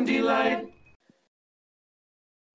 [0.00, 0.70] Afternoon Delight.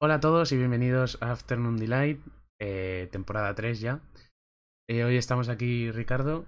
[0.01, 2.19] Hola a todos y bienvenidos a Afternoon Delight,
[2.59, 4.01] eh, temporada 3 ya.
[4.89, 6.45] Eh, hoy estamos aquí Ricardo,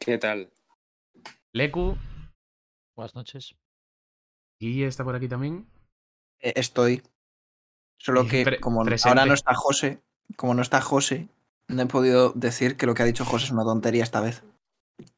[0.00, 0.50] ¿Qué tal?
[1.54, 1.96] Leku,
[2.96, 3.54] Buenas noches.
[4.60, 5.68] Guille está por aquí también.
[6.40, 7.02] Eh, Estoy.
[8.00, 9.08] Solo que pre- como presente.
[9.10, 10.00] ahora no está José,
[10.36, 11.28] como no está José,
[11.68, 14.42] no he podido decir que lo que ha dicho José es una tontería esta vez.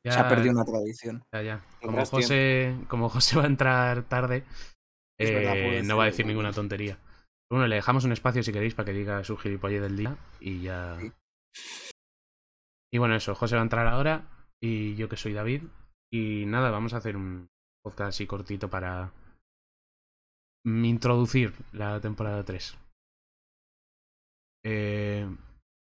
[0.04, 1.22] Ya, Se ha perdido una tradición.
[1.32, 1.64] ya, ya.
[1.80, 4.44] Como José, como José va a entrar tarde,
[5.20, 6.98] Es verdad, eh, puedo no va a decir decir ninguna tontería.
[7.50, 10.62] Bueno, le dejamos un espacio si queréis para que diga su gilipollez del día y
[10.62, 10.98] ya.
[12.92, 14.28] Y bueno, eso, José va a entrar ahora
[14.62, 15.64] y yo que soy David.
[16.12, 17.48] Y nada, vamos a hacer un
[17.84, 19.12] podcast así cortito para
[20.64, 22.78] introducir la temporada 3.
[24.64, 25.28] Eh,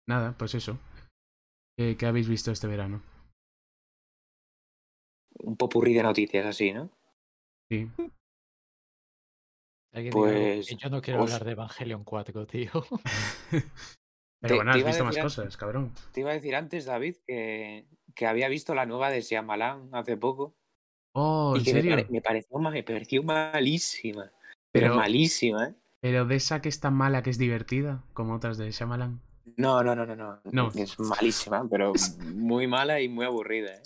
[0.09, 0.79] nada, pues eso.
[1.79, 3.03] ¿Qué, qué habéis visto este verano?
[5.39, 6.91] Un popurrí de noticias así, ¿no?
[7.71, 7.89] Sí.
[9.93, 12.71] Diga Pues, yo no quiero os- hablar de Evangelion 4, tío.
[13.51, 15.93] Pero Te- bueno, has visto más cosas, cabrón.
[16.13, 20.17] Te iba a decir antes, David, que, que había visto la nueva de Shyamalan hace
[20.17, 20.55] poco.
[21.15, 21.97] Oh, y ¿en que me, serio?
[21.97, 24.31] pare- me pareció, ma- me pareció malísima.
[24.73, 25.75] Pero, Pero- malísima, ¿eh?
[26.03, 29.21] Pero de esa que es tan mala que es divertida, como otras de Shyamalan.
[29.57, 30.41] No, no, no, no, no.
[30.51, 30.69] No.
[30.75, 31.93] Es malísima, pero
[32.33, 33.83] muy mala y muy aburrida, ¿eh?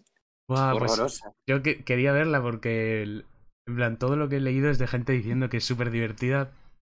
[0.48, 3.24] Buah, pues yo que- quería verla porque, el-
[3.66, 6.52] en plan, todo lo que he leído es de gente diciendo que es súper divertida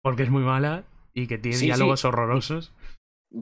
[0.04, 1.66] porque es muy mala y que tiene Sí, sí.
[1.68, 2.74] diálogos horrorosos.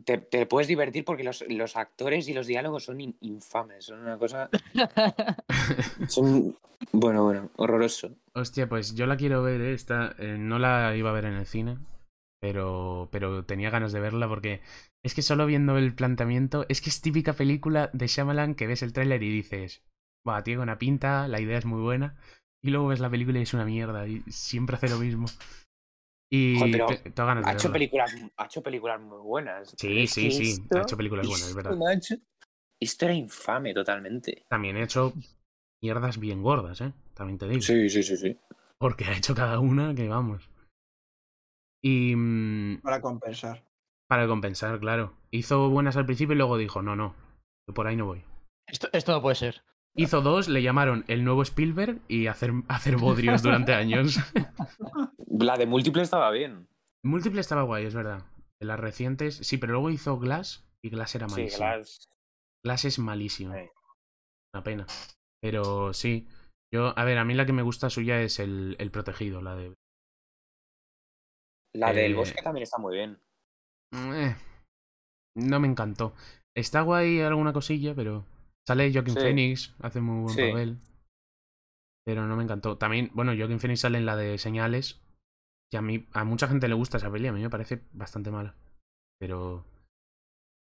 [0.06, 3.86] Te, te puedes divertir porque los, los actores y los diálogos son in- infames.
[3.86, 4.50] Son una cosa.
[6.08, 6.56] Son.
[6.92, 8.12] Bueno, bueno, horroroso.
[8.36, 9.74] Hostia, pues yo la quiero ver, ¿eh?
[9.74, 11.78] Esta, eh, no la iba a ver en el cine,
[12.42, 14.62] pero, pero tenía ganas de verla porque
[15.04, 18.82] es que solo viendo el planteamiento, es que es típica película de Shyamalan que ves
[18.84, 19.84] el tráiler y dices,
[20.28, 22.18] va, tiene una pinta, la idea es muy buena,
[22.64, 25.26] y luego ves la película y es una mierda, y siempre hace lo mismo.
[26.32, 29.76] Y Joder, te- tengo ganas de Ha hecho, películas, ha hecho películas muy buenas.
[29.78, 31.76] Sí, sí, sí, esto- ha hecho películas buenas, es verdad.
[31.78, 32.16] macho,
[32.80, 34.46] esto era infame totalmente.
[34.50, 35.14] También he hecho
[35.84, 36.94] mierdas bien gordas, ¿eh?
[37.14, 37.62] También te digo.
[37.62, 38.40] Sí, sí, sí, sí.
[38.80, 40.50] Porque ha hecho cada una que vamos.
[41.84, 43.64] Y mm, Para compensar.
[44.10, 45.18] para compensar, claro.
[45.32, 47.16] Hizo buenas al principio y luego dijo, no, no,
[47.68, 48.24] yo por ahí no voy.
[48.68, 49.64] esto, esto no puede ser.
[49.96, 54.18] Hizo dos, le llamaron el nuevo Spielberg y hacer, hacer bodrios durante años.
[55.28, 56.68] La de múltiple estaba bien.
[57.06, 58.26] Múltiple estaba guay, es verdad.
[58.60, 61.66] De las recientes, sí, pero luego hizo Glass y Glass era Sí, malísimo.
[61.68, 62.10] las...
[62.66, 63.54] Glass es malísimo.
[63.54, 63.70] Sí.
[64.56, 64.86] Una pena.
[65.42, 66.28] Pero sí.
[66.74, 69.56] Yo, a ver, a mí la que me gusta suya es el, el protegido, la
[69.56, 69.74] de.
[71.76, 73.20] la del Eh, bosque también está muy bien.
[73.94, 74.36] Eh,
[75.36, 76.16] no me encantó.
[76.56, 78.26] Está guay alguna cosilla, pero.
[78.68, 79.20] Sale Joaquin Sí.
[79.20, 80.50] Phoenix, hace muy buen Sí.
[80.52, 80.78] papel.
[82.06, 82.78] Pero no me encantó.
[82.78, 85.00] También, bueno, Joaquin Phoenix sale en la de señales.
[85.72, 88.32] Que a mí, a mucha gente le gusta esa peli, a mí me parece bastante
[88.32, 88.56] mala.
[89.20, 89.66] Pero.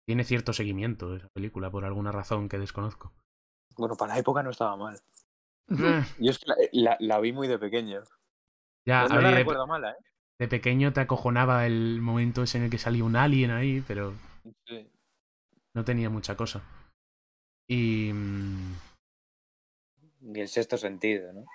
[0.08, 3.14] Tiene cierto seguimiento esa película, por alguna razón que desconozco.
[3.78, 5.00] Bueno, para la época no estaba mal.
[5.70, 5.70] Eh,
[6.20, 8.02] Yo es que la, la- la vi muy de pequeño.
[8.88, 9.96] ya, no a la de- recuerdo mala, ¿eh?
[10.40, 14.14] de pequeño te acojonaba el momento ese en el que salía un alien ahí, pero
[14.66, 14.90] Sí.
[15.76, 16.64] no tenía mucha cosa.
[17.70, 18.12] Y.
[18.14, 18.74] mm,
[20.22, 21.46] Y el sexto sentido, ¿no?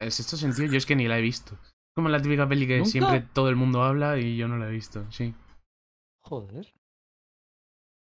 [0.00, 1.56] En sexto sentido, yo es que ni la he visto.
[1.94, 2.90] Como la típica peli que ¿Nunca?
[2.90, 5.34] siempre todo el mundo habla y yo no la he visto, sí.
[6.24, 6.72] Joder.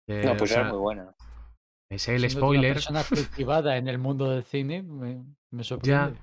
[0.08, 1.14] Eh, No, o pues sea, era muy buena.
[1.90, 2.70] me sé el Siendo spoiler.
[2.72, 6.18] Una persona cultivada en el mundo del cine, me, me sorprende.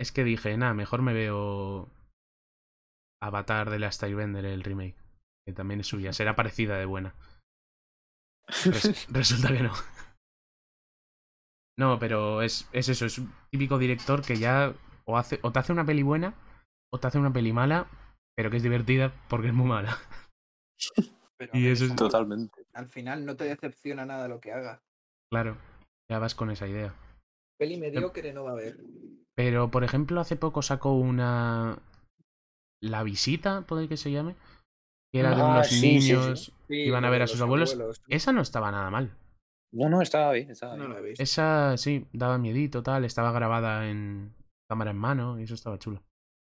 [0.00, 1.88] Es que dije, nada, mejor me veo
[3.22, 4.96] Avatar de la Bender, el remake.
[5.46, 6.12] Que también es suya.
[6.12, 7.14] Será parecida de buena.
[8.46, 9.72] Res- resulta que no.
[11.78, 14.74] No, pero es, es eso, es un típico director que ya
[15.06, 16.34] o, hace, o te hace una peli buena
[16.92, 17.88] o te hace una peli mala,
[18.36, 19.98] pero que es divertida porque es muy mala.
[21.36, 22.64] Pero Y eso es- al- Totalmente.
[22.74, 24.80] Al final no te decepciona nada lo que haga.
[25.32, 25.56] Claro,
[26.08, 26.94] ya vas con esa idea.
[27.58, 28.78] Peli mediocre no va a haber.
[29.34, 31.76] Pero, por ejemplo, hace poco sacó una.
[32.80, 34.36] La visita, puede que se llame.
[35.14, 36.08] Que era de Ah, unos sí, sí, sí.
[36.12, 37.78] niños que iban a ver a sus abuelos.
[38.08, 39.16] Esa no estaba nada mal.
[39.72, 40.90] No, no, estaba bien, estaba No bien.
[40.92, 41.22] lo he visto.
[41.22, 43.04] Esa sí, daba miedito, tal.
[43.04, 44.34] Estaba grabada en
[44.68, 46.02] cámara en mano y eso estaba chulo.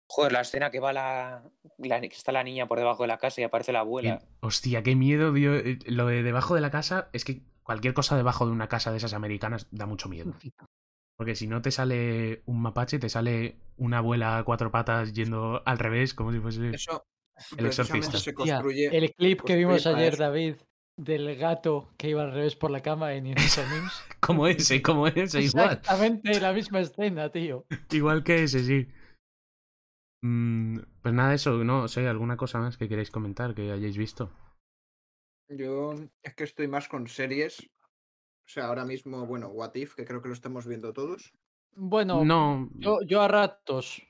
[0.09, 1.43] Joder, la escena que va la,
[1.77, 4.21] la- que está la niña por debajo de la casa y aparece la abuela.
[4.23, 5.55] Y- hostia, qué miedo, tío.
[5.55, 8.91] Eh, Lo de debajo de la casa es que cualquier cosa debajo de una casa
[8.91, 10.33] de esas americanas da mucho miedo.
[11.17, 15.61] Porque si no te sale un mapache, te sale una abuela a cuatro patas yendo
[15.65, 16.69] al revés, como si fuese.
[16.71, 17.05] Eso
[17.57, 18.17] El exorcista.
[18.17, 18.97] se Tía, construye.
[18.97, 20.23] el clip que vimos ayer, eso.
[20.23, 20.55] David,
[20.97, 23.59] del gato que iba al revés por la cama en Memes.
[24.19, 25.73] Como ese, como ese, igual.
[25.73, 27.65] Exactamente la misma escena, tío.
[27.91, 28.87] Igual que ese, sí.
[30.23, 34.31] Mm, pues nada, eso, no sé, alguna cosa más que queréis comentar que hayáis visto.
[35.49, 35.93] Yo
[36.23, 37.59] es que estoy más con series.
[38.45, 41.33] O sea, ahora mismo, bueno, What If, que creo que lo estamos viendo todos.
[41.75, 44.01] Bueno, No, yo, yo a ratos.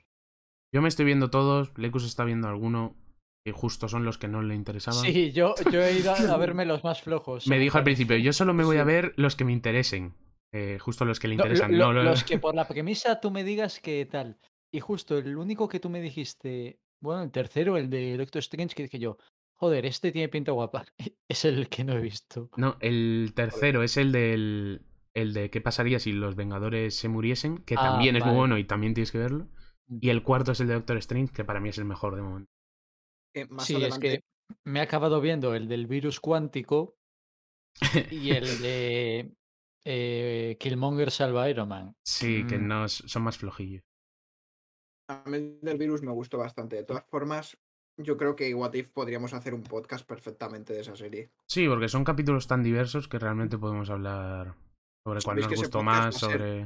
[0.72, 2.94] yo me estoy viendo todos, Lecus está viendo alguno,
[3.44, 5.02] y justo son los que no le interesaban.
[5.02, 7.46] Sí, yo, yo he ido a verme los más flojos.
[7.46, 10.14] Me dijo al principio, yo solo me voy a ver los que me interesen.
[10.52, 11.76] eh, justo los que le lo- interesan.
[11.76, 14.38] lo- no, lo- Los que por la premisa tú me digas que tal.
[14.72, 18.74] Y justo el único que tú me dijiste, bueno, el tercero, el de Doctor Strange,
[18.74, 19.18] que dije yo,
[19.56, 20.84] joder, este tiene pinta guapa.
[21.28, 22.50] Es el que no he visto.
[22.56, 24.82] No, el tercero es el del.
[25.12, 28.58] El de qué pasaría si los Vengadores se muriesen, que Ah, también es muy bueno
[28.58, 29.48] y también tienes que verlo.
[30.00, 32.22] Y el cuarto es el de Doctor Strange, que para mí es el mejor de
[32.22, 32.50] momento.
[33.34, 34.08] Que más sí, es adelante,
[34.48, 36.94] que me he acabado viendo el del virus cuántico
[38.10, 39.32] y el de
[39.84, 41.94] eh, Killmonger salva a Iron Man.
[42.06, 42.68] Sí, que Mm.
[42.68, 43.82] no son más flojillos.
[45.10, 46.76] a mí del virus me gustó bastante.
[46.76, 47.58] De todas formas,
[48.00, 51.30] yo creo que What If podríamos hacer un podcast perfectamente de esa serie.
[51.48, 54.54] Sí, porque son capítulos tan diversos que realmente podemos hablar
[55.06, 56.62] sobre cuál nos gustó va más, a ser- sobre.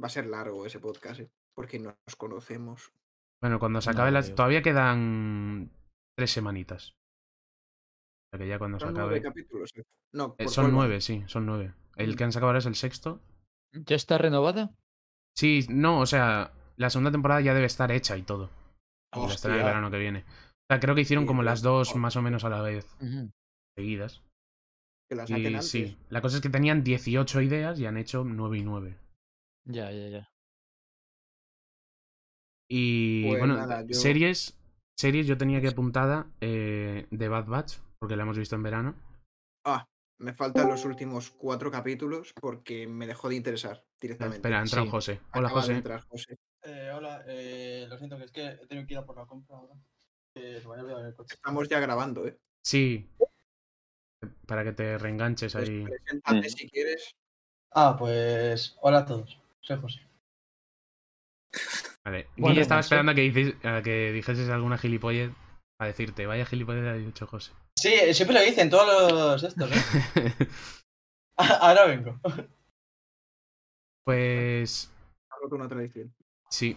[0.00, 1.30] Va a ser largo ese podcast, ¿eh?
[1.54, 2.92] porque no nos conocemos.
[3.40, 4.26] Bueno, cuando se No acabe las.
[4.26, 4.36] creo.
[4.36, 5.70] Todavía quedan
[6.16, 6.90] tres semanitas.
[6.90, 9.22] O sea que ya cuando se Son nueve acabe.
[9.22, 9.70] capítulos.
[9.76, 9.82] ¿eh?
[10.12, 11.74] No, Eh, ¿por son nueve, sí, son nueve.
[11.96, 12.16] El Mm.
[12.16, 13.20] que han sacado ahora es el sexto.
[13.72, 14.74] ¿Ya está renovada?
[15.36, 18.50] Sí, no, o sea, la segunda temporada ya debe estar hecha y todo.
[19.14, 19.64] Y la estrenan el Hostia.
[19.66, 20.24] verano que viene.
[20.28, 22.86] O sea, creo que hicieron Sí, como las dos más o menos a la vez,
[23.76, 24.22] seguidas.
[25.08, 25.70] Que la saquen Y antes.
[25.70, 28.98] sí, la cosa es que tenían 18 ideas y han hecho 9 y 9.
[29.66, 30.28] Ya, ya, ya.
[32.70, 34.56] Y Pues bueno, nada, yo- series,
[34.96, 38.94] series yo tenía que apuntada eh, de Bad Batch, porque la hemos visto en verano.
[39.64, 39.86] Ah,
[40.20, 44.38] me faltan los últimos cuatro capítulos porque me dejó de interesar directamente.
[44.38, 44.88] Espera, entra Sí.
[44.88, 45.20] José.
[45.34, 45.72] Hola, José.
[45.74, 46.36] entrar José.
[46.64, 49.26] Eh, hola, eh, lo siento, que es que he tenido que ir a por la
[49.26, 49.74] compra ahora.
[50.34, 50.62] El
[51.16, 51.34] coche.
[51.34, 52.38] Estamos ya grabando, ¿eh?
[52.64, 53.08] Sí.
[54.46, 55.84] Para que te reenganches Pues ahí.
[55.84, 56.50] preséntate Mm.
[56.50, 57.14] si quieres.
[57.72, 59.38] Ah, pues hola a todos.
[59.60, 60.00] Soy José.
[62.10, 62.26] Vale.
[62.36, 65.30] Bueno, Guille estaba esperando a que, dices- a que dijeses alguna gilipollez
[65.78, 67.52] para decirte, vaya gilipollez ha dicho José.
[67.78, 69.76] Sí, eh, siempre lo dicen todos los estos, ¿eh?
[71.36, 72.18] ahora vengo.
[74.04, 74.92] pues
[75.30, 76.14] Ha roto una tradición.
[76.50, 76.76] sí.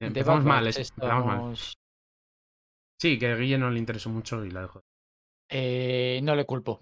[0.00, 1.56] Empezamos mal, empezamos mal.
[3.00, 4.80] Sí, que a Guille no le interesó mucho y la dejó.
[5.50, 6.78] Eh, no le culpo.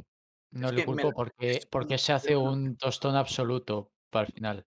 [0.53, 4.67] No Es le me culpo porque, porque se hace un tostón absoluto para el final.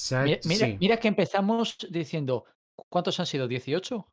[0.00, 2.44] Se ha Mira, hecho- mira, sí, mira que empezamos diciendo,
[2.90, 3.46] ¿cuántos han sido?
[3.48, 4.06] ¿18?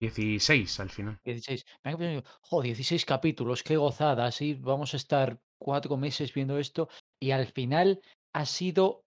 [0.00, 1.18] 16 al final.
[1.24, 1.64] 16.
[1.84, 4.26] Me han quedado, Jo, 16 capítulos, qué gozada.
[4.26, 6.88] Así vamos a estar cuatro meses viendo esto
[7.20, 8.00] y al final
[8.34, 9.02] ha sido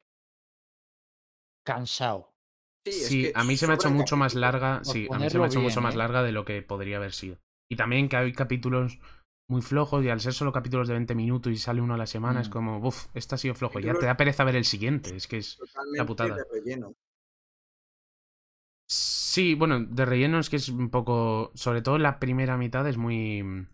[1.66, 2.34] cansado.
[2.86, 4.84] Sí, es Sí, que a mí se me ha hecho mucho más larga.
[4.84, 5.98] Sí, a mí se me ha hecho mucho más ¿eh?
[5.98, 7.38] larga de lo que podría haber sido.
[7.72, 9.00] Y también que hay capítulos
[9.50, 12.06] muy flojos y al ser solo capítulos de 20 minutos y sale uno a la
[12.08, 12.52] semana es Mm.
[12.52, 13.80] como, uff, este ha sido flojo.
[13.80, 15.16] Ya te da pereza ver el siguiente.
[15.16, 15.58] Es que es.
[15.58, 16.36] Totalmente putada.
[16.36, 16.94] de relleno.
[18.88, 21.52] Sí, bueno, de relleno es que es un poco.
[21.56, 23.44] Sobre todo la primera mitad es muy.
[23.44, 23.68] mm,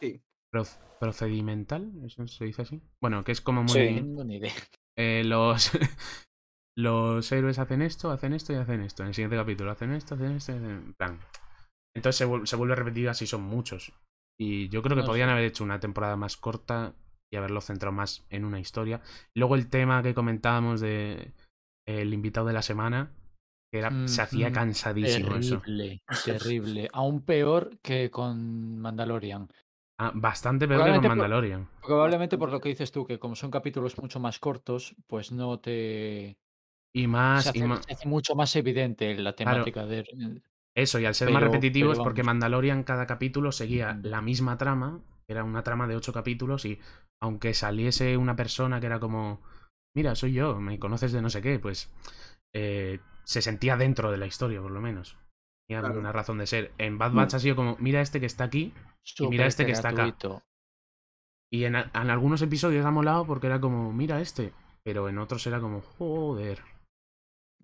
[0.00, 0.22] Sí.
[0.52, 2.82] proc- procedimental, ¿eso se dice así?
[3.00, 3.72] Bueno, que es como muy.
[3.72, 3.90] Sí.
[3.94, 4.52] No tengo ni idea.
[4.98, 5.70] eh, los.
[6.76, 9.02] los héroes hacen esto, hacen esto y hacen esto.
[9.02, 10.64] En el siguiente capítulo hacen esto, hacen esto, hacen...
[10.64, 11.18] en plan.
[11.94, 13.92] Entonces se, vuel- se vuelve repetido así, son muchos.
[14.38, 15.32] Y yo creo que No podían sé.
[15.32, 16.94] haber hecho una temporada más corta
[17.32, 19.00] y haberlo centrado más en una historia.
[19.34, 21.32] Luego el tema que comentábamos de
[21.86, 23.10] el invitado de la semana,
[23.72, 24.54] que era, se hacía Ujú.
[24.54, 25.60] cansadísimo eso.
[25.60, 26.88] Terrible, terrible.
[26.92, 29.48] Aún peor que con Mandalorian.
[29.98, 31.68] Ah, bastante peor que con por- Mandalorian.
[31.80, 35.58] Probablemente por lo que dices tú, que como son capítulos mucho más cortos, pues no
[35.60, 36.36] te...
[36.94, 37.84] Y Se más, y hace, más.
[37.86, 40.04] se hace mucho más evidente la temática de...
[40.74, 42.22] Eso, y al ser más Pero- repetitivos, pero porque.
[42.22, 46.80] Mandalorian cada capítulo seguía la misma trama, era una trama de ocho capítulos, y
[47.22, 49.42] aunque saliese una persona que era como,
[49.94, 51.92] mira, soy yo, me conoces de no sé qué, pues
[52.54, 55.16] eh, se sentía dentro de la historia, por lo menos.
[55.68, 56.00] Tenía Claro.
[56.00, 56.72] una razón de ser.
[56.78, 57.16] En Bad Mm.
[57.16, 58.72] Batch ha sido como, mira este que está aquí,
[59.18, 60.14] y mira este que está acá.
[61.50, 64.52] Y en, en algunos episodios ha molado porque era como, mira este,
[64.82, 66.60] pero en otros era como, joder.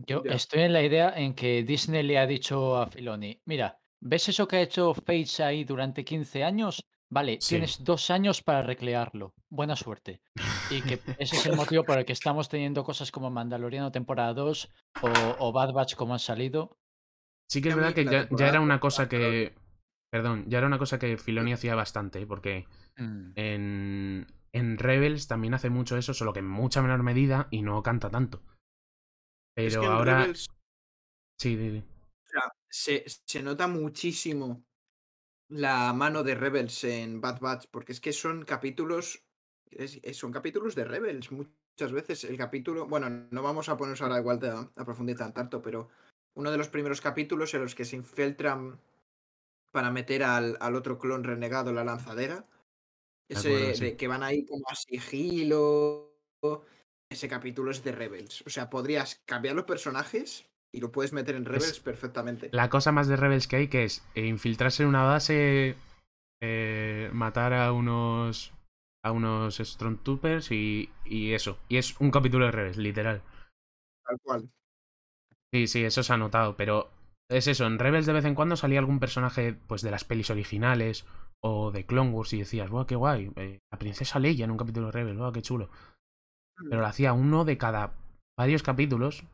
[0.06, 0.32] Yo Ya.
[0.32, 4.46] estoy en la idea en que Disney le ha dicho a Filoni, mira, ¿ves eso
[4.46, 6.84] que ha hecho Fates ahí durante 15 años?
[7.10, 7.54] Vale, Sí.
[7.56, 9.32] tienes dos años para recrearlo.
[9.50, 10.20] Buena suerte.
[10.70, 14.34] Y que ese es el motivo por el que estamos teniendo cosas como Mandaloriano temporada
[14.34, 14.68] 2
[15.02, 16.76] o, o Bad Batch como han salido.
[17.50, 19.54] Sí que es verdad que ya, ya era una cosa que.
[20.10, 22.66] Perdón, ya era una cosa que Filoni hacía bastante, porque
[22.98, 27.62] Mm, en, en Rebels también hace mucho eso, solo que en mucha menor medida y
[27.62, 28.42] no canta tanto.
[29.58, 30.20] Pero Es que ahora.
[30.20, 30.46] Rebels
[31.40, 31.84] Sí, di- di.
[32.70, 34.64] se, se nota muchísimo
[35.48, 39.24] la mano de Rebels en Bad Batch, porque es que son capítulos,
[39.70, 41.32] es- son capítulos de Rebels.
[41.32, 45.60] Muchas veces el capítulo, bueno, no vamos a ponernos ahora igual de- a profundizar tanto,
[45.60, 45.88] pero
[46.34, 48.80] uno de los primeros capítulos en los que se infiltran
[49.72, 52.46] para meter al, al otro clon renegado en la lanzadera,
[53.28, 53.84] ese acuerdo, sí.
[53.86, 56.14] de que van ahí como a sigilo,
[57.10, 58.42] ese capítulo es de Rebels.
[58.46, 62.50] O sea, podrías cambiar los personajes y lo puedes meter en Rebels perfectamente.
[62.52, 65.76] La cosa más de Rebels que hay que es eh, infiltrarse en una base,
[66.42, 68.52] eh, matar a unos
[69.04, 71.58] a unos Stormtroopers y, y eso.
[71.68, 73.22] Y es un capítulo de Rebels, literal.
[74.04, 74.50] Tal cual.
[75.54, 76.90] Sí, sí, eso se ha notado, pero
[77.30, 80.30] es eso, en Rebels de vez en cuando salía algún personaje pues de las pelis
[80.30, 81.06] originales
[81.40, 83.30] o de Clone Wars y decías, ¡buah, qué guay!
[83.36, 85.70] eh, la princesa Leia en un capítulo de Rebels, ¡buah, qué chulo!
[86.68, 87.92] Pero lo hacía uno de cada
[88.38, 89.24] varios capítulos.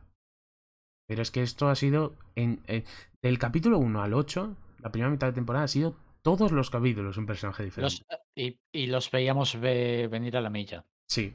[1.07, 2.83] Pero es que esto ha sido en, en-
[3.21, 7.17] del capítulo 1 al 8, la primera mitad de temporada ha sido todos los capítulos
[7.17, 7.95] un personaje diferente.
[8.09, 10.85] Los- y, y los veíamos ve- venir a la milla.
[11.07, 11.33] Sí,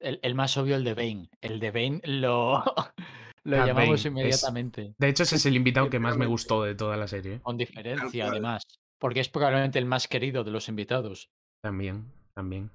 [0.00, 1.30] El, el más obvio, el de Bane.
[1.40, 2.62] El de Bane lo,
[3.44, 4.94] lo llamamos Bane es- inmediatamente.
[4.98, 7.34] de hecho ese es el invitado que más me gustó de toda la serie.
[7.36, 7.40] ¿eh?
[7.42, 8.62] Con diferencia, además.
[9.00, 11.28] Porque es probablemente el más querido de los invitados.
[11.62, 12.70] También, también.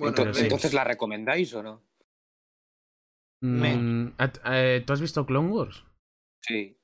[0.00, 0.32] Bueno.
[0.36, 1.82] Entonces, ¿la recomendáis o no?
[3.42, 5.84] Me- Mm, ¿a- eh, ¿Tú has visto Clone Wars?
[6.42, 6.76] Sí.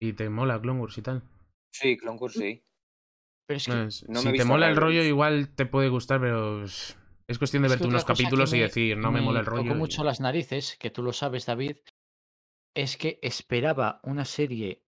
[0.00, 1.22] Y te mola Clone Wars y tal.
[1.72, 2.62] Sí, Clone Wars sí.
[3.46, 5.88] Pero es que No, es- no me si te mola el rollo, igual te puede
[5.88, 9.22] gustar, pero es es cuestión de Es verte unos capítulos y me- decir, no me
[9.22, 9.62] mola el rollo.
[9.62, 11.78] tocó y- mucho las narices, que tú lo sabes, David,
[12.74, 14.82] es que esperaba una serie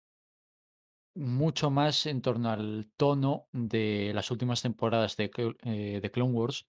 [1.15, 5.31] mucho más en torno al tono de las últimas temporadas de,
[5.65, 6.67] eh, de Clone Wars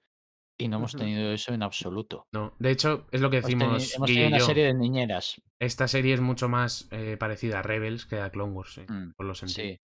[0.63, 2.27] y no hemos tenido eso en absoluto.
[2.31, 4.45] No, de hecho, es lo que Hemos, decimos hemos tenido una yo.
[4.45, 5.41] serie de niñeras.
[5.59, 9.11] Esta serie es mucho más eh, parecida a Rebels que a Clone Wars, sí, Mm,
[9.15, 9.67] por lo sentido.
[9.67, 9.79] sí.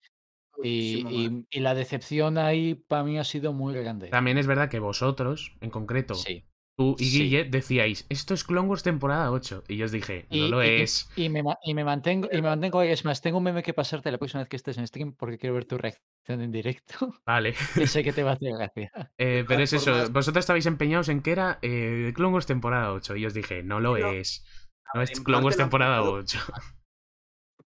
[0.62, 4.10] Y, y- y la decepción ahí para mí ha sido muy grande.
[4.10, 6.44] También es verdad que vosotros, en concreto, Sí.
[6.80, 7.20] Tú y sí.
[7.24, 9.64] Guille, decíais, esto es Clone Wars temporada 8.
[9.68, 11.10] Y yo os dije, no Y, lo y- es.
[11.16, 12.90] y me, ma- y me mantengo, y me mantengo ahí.
[12.90, 15.38] Es más, tengo un meme que pasarte la próxima vez que estés en stream porque
[15.38, 17.14] quiero ver tu reacción en directo.
[17.26, 17.54] Vale.
[17.76, 18.92] y sé que te va a hacer gracia.
[19.18, 23.16] Eh, pero es eso, vosotros estabais empeñados en que era eh, Clone Wars temporada 8.
[23.18, 24.46] Y yo os dije, no lo Pero, es.
[24.94, 26.40] No es Clone Wars temporada forzado, 8.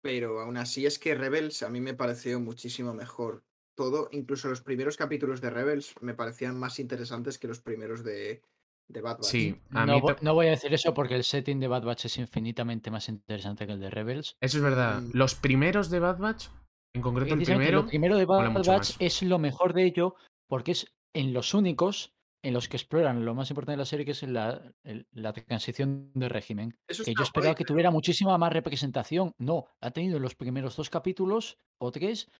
[0.02, 3.44] Pero aún así es que Rebels a mí me pareció muchísimo mejor.
[3.76, 8.42] Todo, incluso los primeros capítulos de Rebels me parecían más interesantes que los primeros de,
[8.92, 9.24] de Bad Batch.
[9.26, 10.00] Sí, a No, mí
[10.32, 13.72] voy a decir eso porque el setting de Bad Batch es infinitamente más interesante que
[13.72, 14.36] el de Rebels.
[14.40, 15.00] eso es verdad.
[15.02, 15.10] Mm.
[15.14, 16.48] Los primeros de Bad Batch,
[16.94, 18.96] en concreto el primero, lo primero de Bad Batch más.
[18.98, 20.14] es lo mejor de ello
[20.48, 24.06] porque es en los únicos en los que exploran lo más importante de la serie,
[24.06, 26.74] que es la, el- la transición de régimen.
[26.88, 29.32] Eso Que yo esperaba que pero tuviera muchísima más representación.
[29.38, 32.30] No, ha tenido en los primeros dos capítulos o tres,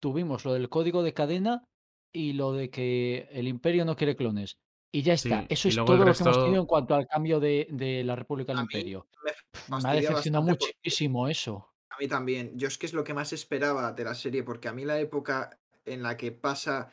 [0.00, 1.64] tuvimos lo del código de cadena
[2.14, 4.58] y lo de que el imperio no quiere clones.
[4.92, 5.40] Y ya está.
[5.42, 8.16] Sí, Eso es todo lo que hemos tenido en cuanto al cambio de, de la
[8.16, 9.06] República al imperio.
[9.68, 11.68] me ha decepcionado porque muchísimo eso.
[11.90, 12.52] a mí también.
[12.58, 14.98] Yo es que es lo que más esperaba de la serie, porque a mí la
[14.98, 16.90] época en la que pasa.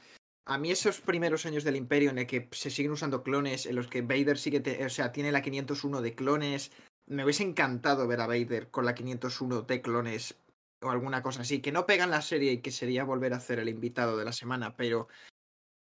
[0.48, 3.75] A mí esos primeros años del Imperio en el que se siguen usando clones, en
[3.75, 6.72] los que Vader sigue, te- o sea, tiene la 501 de clones.
[7.08, 10.36] Me hubiese encantado ver a Vader con la 501 de clones
[10.84, 11.62] o alguna cosa así.
[11.62, 14.34] Que no pegan la serie y que sería volver a hacer el invitado de la
[14.34, 15.08] semana, pero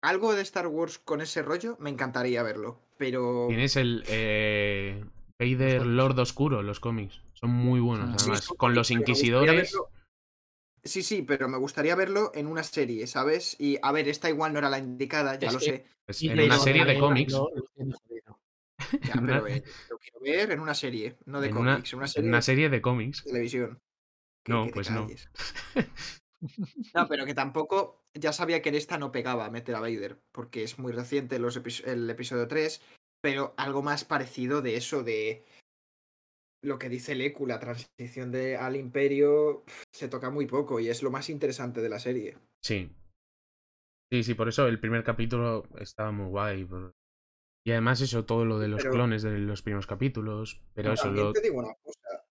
[0.02, 2.80] algo de Star Wars con ese rollo me encantaría verlo.
[2.98, 5.04] Pero Tienes el eh,
[5.38, 5.86] Vader.
[5.86, 7.20] Lord Oscuro, los cómics.
[7.34, 8.10] Son muy buenos.
[8.22, 8.48] Sí, además.
[8.56, 9.72] Con los pero me gustaría inquisidores.
[9.72, 9.88] verlo-
[10.84, 13.54] Sí, sí, pero me gustaría verlo en una serie, ¿sabes?
[13.60, 15.84] Y a ver, esta igual no era la indicada, ya Es lo que- sé.
[16.04, 17.32] pues, en pero una serie de cómics.
[19.02, 21.74] Ya, en una- pero eh, lo quiero ver en una serie, no de en una-
[21.74, 23.24] cómics, en una en serie una de serie de cómics.
[23.24, 23.80] televisión.
[24.48, 25.28] No, pues calles.
[25.76, 25.82] No,
[27.08, 30.78] pero que tampoco ya sabía que en esta no pegaba meter a Vader, porque es
[30.78, 32.82] muy reciente los epi- el episodio 3,
[33.22, 35.44] pero algo más parecido de eso de
[36.64, 41.02] lo que dice Leku, la transición de al imperio se toca muy poco y es
[41.02, 42.38] lo más interesante de la serie.
[42.62, 42.90] Sí.
[44.12, 46.64] Sí, sí, por eso el primer capítulo estaba muy guay.
[46.64, 46.92] por-
[47.66, 50.60] Y además eso, todo lo de los Pero- clones de los primeros capítulos.
[50.74, 51.32] Pero eso, lo...
[51.32, 52.21] te digo una cosa.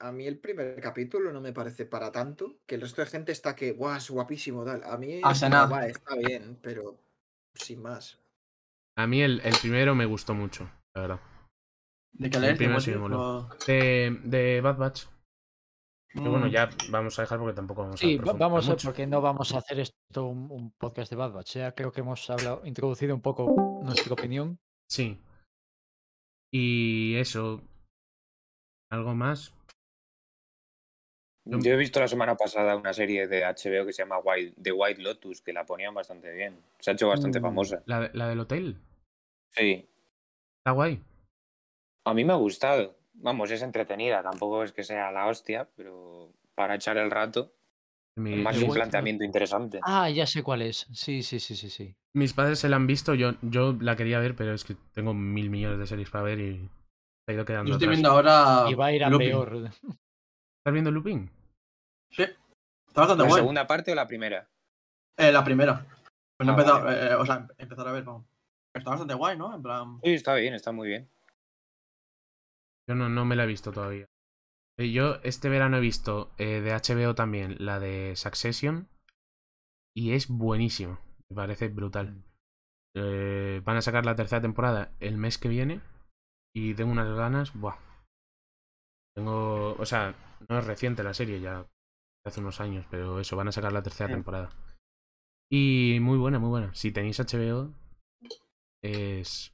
[0.00, 3.32] A mí el primer capítulo no me parece para tanto, que el resto de gente
[3.32, 4.82] está que, guau, es guapísimo, tal.
[4.84, 5.68] A mí Ah, es sé como, nada.
[5.68, 6.98] "Guau, está bien, pero
[7.54, 8.18] sin más.
[8.96, 11.20] a mí el, el primero me gustó mucho, la verdad.
[12.12, 12.54] ¿De qué El leer?
[12.54, 13.48] ¿De primero sí me moló.
[13.66, 15.04] De, de Bad Batch.
[16.12, 18.70] Pero bueno, Mm, ya vamos a dejar porque tampoco vamos Sí, a profundizar vamos a,
[18.72, 18.88] mucho.
[18.88, 21.54] porque no vamos a hacer esto un, un podcast de Bad Batch.
[21.56, 23.54] Ya creo que hemos hablado, introducido un poco
[23.84, 24.58] nuestra opinión.
[24.88, 25.20] Sí.
[26.52, 27.62] Y eso.
[28.90, 29.54] ¿Algo más?
[31.44, 34.72] Yo he visto la semana pasada una serie de HBO que se llama White, The
[34.72, 36.56] White Lotus, que la ponían bastante bien.
[36.78, 37.42] Se ha hecho bastante Mm.
[37.42, 37.82] famosa.
[37.86, 38.76] ¿La, de- la del hotel?
[39.50, 39.88] Sí.
[40.58, 41.02] Está guay.
[42.04, 42.96] A mí me ha gustado.
[43.14, 44.22] Vamos, es entretenida.
[44.22, 47.52] Tampoco es que sea la hostia, pero para echar el rato,
[48.16, 49.80] Mi- más un White planteamiento interesante.
[49.82, 50.86] Ah, ya sé cuál es.
[50.92, 51.94] Sí, sí, sí, sí, sí.
[52.14, 55.14] mis padres se la han visto, yo, yo la quería ver, pero es que tengo
[55.14, 56.68] mil millones de series para ver y
[57.26, 57.96] se ha ido quedando Yo estoy atrás.
[57.96, 58.70] viendo ahora.
[58.70, 59.28] Y va a ir a Lupin.
[59.28, 59.70] peor.
[60.60, 61.30] ¿Estás viendo Lupin?
[62.10, 62.22] Sí.
[62.22, 63.42] Está bastante ¿La bueno.
[63.42, 64.48] segunda parte o la primera?
[65.16, 65.86] Eh, la primera.
[66.36, 68.26] Pues no Ah, he empezado, vale, eh, o sea, empezar a ver, vamos.
[68.74, 69.54] Está bastante guay, ¿no?
[69.54, 70.00] En plan.
[70.02, 71.10] Sí, está bien, está muy bien.
[72.88, 74.06] Yo no, no me la he visto todavía.
[74.78, 78.88] Eh, Yo este verano he visto eh, de HBO también la de Succession
[79.94, 80.98] y es buenísimo.
[81.30, 82.22] Me parece brutal.
[82.96, 85.80] Eh, van a sacar la tercera temporada el mes que viene
[86.54, 87.54] y tengo unas ganas.
[87.54, 87.76] Buah.
[89.14, 90.14] Tengo, o sea,
[90.48, 91.66] no es reciente la serie, ya
[92.24, 94.50] hace unos años, pero eso, van a sacar la tercera temporada.
[95.50, 96.72] Y muy buena, muy buena.
[96.74, 97.74] Si tenéis HBO,
[98.82, 99.52] es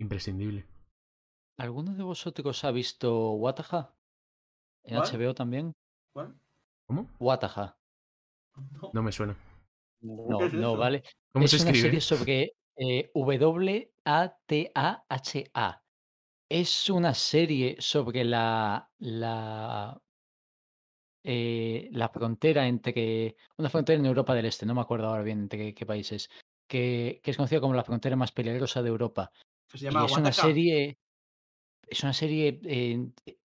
[0.00, 0.66] imprescindible.
[1.58, 3.94] ¿Alguno de vosotros ha visto Wataha?
[4.84, 5.08] En ¿Cuál?
[5.10, 5.72] HBO también.
[6.14, 6.38] ¿Cuál?
[6.86, 7.10] ¿Cómo?
[7.18, 7.76] Wataha.
[8.56, 8.90] No.
[8.92, 9.36] No me suena.
[10.02, 11.02] No, ¿Qué es no, vale.
[11.32, 11.82] ¿Cómo es se una escribe?
[11.82, 14.04] serie sobre eh, W-A-T-A-H-A.
[16.50, 20.00] Es una serie sobre la, la,
[21.24, 23.36] eh, la frontera entre.
[23.56, 26.30] Una frontera en Europa del Este, no me acuerdo ahora bien entre qué, qué países.
[26.68, 29.32] Que, que es conocida como la frontera más peligrosa de Europa.
[29.72, 30.98] Se Y es una serie.
[31.88, 33.08] Es una serie eh,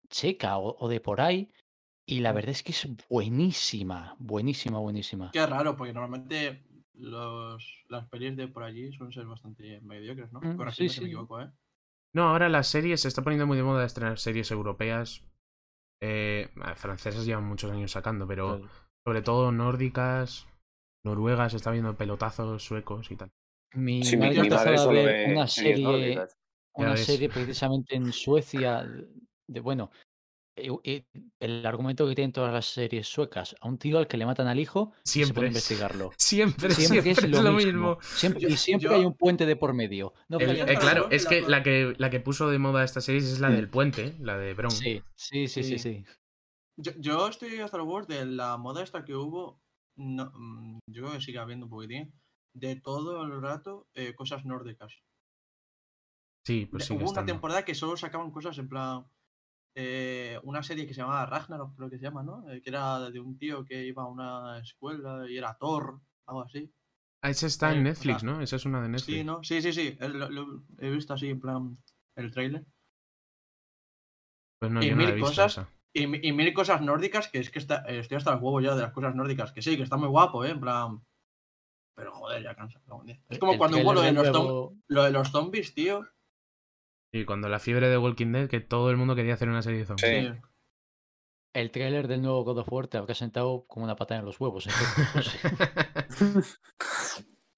[0.08, 1.48] checa o, o de por ahí.
[2.06, 2.34] Y la Mm.
[2.34, 4.16] verdad es que es buenísima.
[4.18, 5.30] Buenísima, buenísima.
[5.30, 10.40] Qué raro, porque normalmente los, las pelis de por allí suelen ser bastante mediocres, ¿no?
[10.40, 11.50] Mm, sí, si me equivoco, ¿eh?
[12.14, 15.22] No, ahora las series se está poniendo muy de moda estrenar series europeas.
[16.00, 18.70] Eh, francesas llevan muchos años sacando, pero Claro.
[19.04, 20.46] sobre todo nórdicas,
[21.04, 23.30] noruegas, está viendo pelotazos suecos y tal.
[23.74, 26.36] Mi Sí, madre mi empezó madre a solo ver ve una serie, nórdicas.
[26.74, 28.86] Una serie precisamente en Suecia,
[29.48, 29.90] de bueno,
[31.40, 34.46] el argumento que tienen todas las series suecas, a un tío al que le matan
[34.48, 35.44] al hijo, se Siempre.
[35.44, 36.10] a investigarlo.
[36.16, 37.98] Siempre, Siempre, siempre, es lo mismo.
[38.02, 40.14] Siempre, Yo- y siempre yo- hay un puente de por medio.
[40.28, 43.20] No El- eh, claro, es que la que la que puso de moda esta serie
[43.20, 44.70] es la del puente, la de Bron.
[44.70, 46.04] Sí, sí, sí, sí, Sí.
[46.04, 46.04] sí.
[46.80, 49.60] Yo, yo estoy hasta los de la moda esta que hubo.
[49.96, 52.12] No, mm, yo creo que sigue habiendo un poquitín.
[52.54, 54.92] De todo el rato, eh, cosas nórdicas.
[56.46, 57.32] Sí, pues hubo una estando.
[57.32, 59.06] temporada que solo sacaban cosas en plan.
[59.80, 62.50] Eh, una serie que se llamaba Ragnarok, creo que se llama, ¿no?
[62.50, 66.42] Eh, que era de un tío que iba a una escuela y era Thor, algo
[66.42, 66.72] así.
[67.22, 68.40] Ah, esa está Eh, en o Netflix, sea, ¿no?
[68.40, 69.16] Esa es una de Netflix.
[69.18, 69.42] Sí, ¿no?
[69.44, 69.96] Sí, sí, sí.
[70.00, 71.78] eh, Lo, lo he visto así en plan
[72.16, 72.64] el trailer.
[74.60, 75.52] Pues no, y yo no la mil he visto cosas.
[75.52, 75.68] esa.
[75.94, 78.60] Y, mi- y mil cosas nórdicas que es que está, eh, estoy hasta el huevo
[78.60, 79.52] ya de las cosas nórdicas.
[79.52, 80.50] Que sí, que está muy guapo, ¿eh?
[80.50, 81.00] En plan.
[81.96, 82.80] Pero joder, ya cansa.
[83.28, 86.06] Es como El cuando hubo lo de, tráiler los lo de los zombies, tío.
[87.12, 89.80] Y cuando la fiebre de Walking Dead, que todo el mundo quería hacer una serie
[89.80, 90.34] de zombies.
[90.34, 90.40] Sí.
[91.54, 94.38] El tráiler del nuevo God of War te habrá sentado como una patada en los
[94.38, 94.66] huevos.
[95.12, 95.38] José.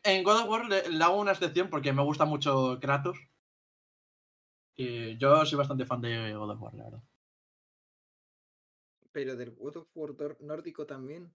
[0.03, 3.19] En God of War le, le hago una excepción porque me gusta mucho Kratos.
[4.77, 7.03] Y yo soy bastante fan de God of War, la verdad.
[9.13, 11.31] Pero del God of War nórdico también.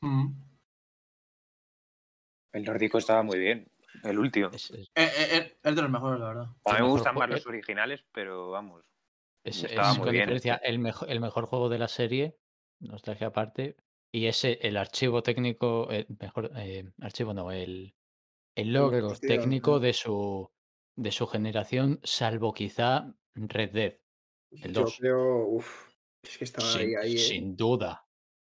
[0.00, 0.32] Mm.
[2.52, 3.68] El nórdico estaba muy bien.
[4.02, 4.48] El último.
[4.48, 6.46] Es, es- Eh, eh, eh, es de los mejores, la verdad.
[6.64, 8.84] A mí me gustan más los originales, pero vamos.
[9.44, 10.22] es- Estaba es muy con bien.
[10.24, 12.38] diferencia el mejor, el mejor juego de la serie,
[12.80, 13.76] nostalgia aparte,
[14.12, 17.94] y ese, el archivo técnico, eh, mejor, eh, archivo no, el,
[18.56, 20.50] el logro técnico de su,
[20.96, 23.94] de su generación, salvo quizá Red Dead,
[24.50, 24.98] el Yo 2.
[24.98, 25.88] creo, uff,
[26.22, 28.03] es que estaba ahí, Sin, ahí, sin duda.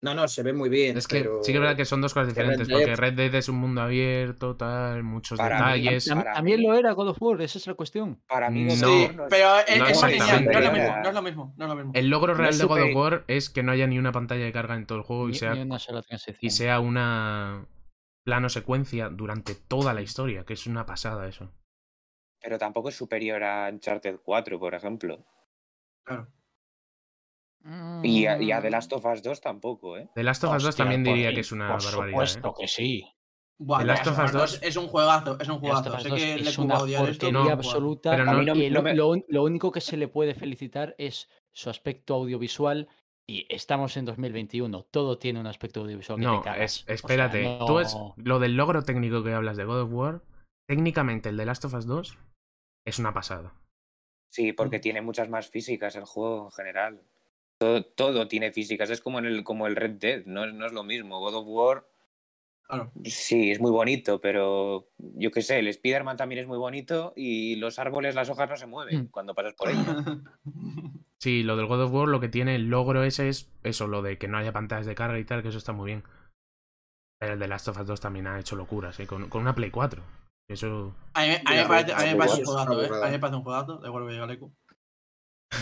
[0.02, 0.98] No, no, se ve muy bien.
[0.98, 1.44] Es que pero...
[1.44, 3.58] sí que es verdad que son dos cosas Red diferentes, porque Red Dead es un
[3.58, 6.08] mundo abierto, tal, muchos Para mí- detalles.
[6.08, 8.22] para También mí- lo era God of War, esa es la cuestión.
[8.28, 8.72] Para mí, No.
[8.72, 10.54] Sí, pero es, no es exactamente.
[10.54, 11.92] no es lo mismo, no es lo mismo, no es lo mismo.
[11.96, 14.52] El logro real de God of War es que no haya ni una pantalla de
[14.54, 15.78] carga en todo el juego y Ni, sea, ni una
[16.40, 17.66] y sea una
[18.24, 21.52] plano secuencia durante toda la historia, que es una pasada eso.
[22.42, 25.26] Pero tampoco es superior a Uncharted 4, por ejemplo.
[26.06, 26.28] Claro.
[28.02, 30.10] Y a, y a The Mm, Last of Us 2 tampoco, ¿eh?
[30.16, 32.12] The Last of Us 2 hostia, también por diría que es una por barbaridad.
[32.12, 32.54] supuesto ¿eh?
[32.62, 33.06] que sí.
[33.62, 36.00] Buah, The The Last of Us 2 es un juegazo, es un The juegazo.
[36.00, 38.12] Sé 2 que es una porquería no, absoluta.
[38.12, 39.98] Pero no- A mí no, y no lo, me- lo un- lo único que se
[39.98, 42.88] le puede felicitar es su aspecto audiovisual.
[43.28, 44.84] Y estamos en 2021.
[44.90, 47.60] Todo tiene un aspecto audiovisual que No, te es, O sea, espérate.
[47.68, 50.22] Tú es, lo del logro técnico que hablas de God of War,
[50.68, 52.18] técnicamente el de Last of Us 2
[52.88, 53.54] es una pasada.
[54.32, 57.02] Sí, porque tiene muchas más físicas el juego en general.
[57.60, 60.66] Todo, todo tiene físicas, es como, en el, como el Red Dead, no, es- no
[60.66, 61.20] es lo mismo.
[61.20, 61.86] God of War,
[62.68, 62.92] Claro.
[63.04, 67.56] sí, es muy bonito, pero yo qué sé, el Spider-Man también es muy bonito y
[67.58, 69.08] los árboles, las hojas no se mueven Mm.
[69.08, 69.86] cuando pasas por ellos.
[71.22, 74.02] Sí, lo del God of War, lo que tiene el logro ese es eso, lo
[74.02, 76.04] de que no haya pantallas de carga y tal, que eso está muy bien.
[77.20, 79.06] Pero el de Last of Us 2 también ha hecho locuras, ¿eh?
[79.06, 80.02] Con, con una Play 4.
[80.48, 80.96] Eso.
[81.16, 83.00] A mí, a mí me parece, a mí me tampoco parece un juegazo, ¿eh?
[83.04, 84.56] A mí me parece un juegazo, da igual lo que diga Leku.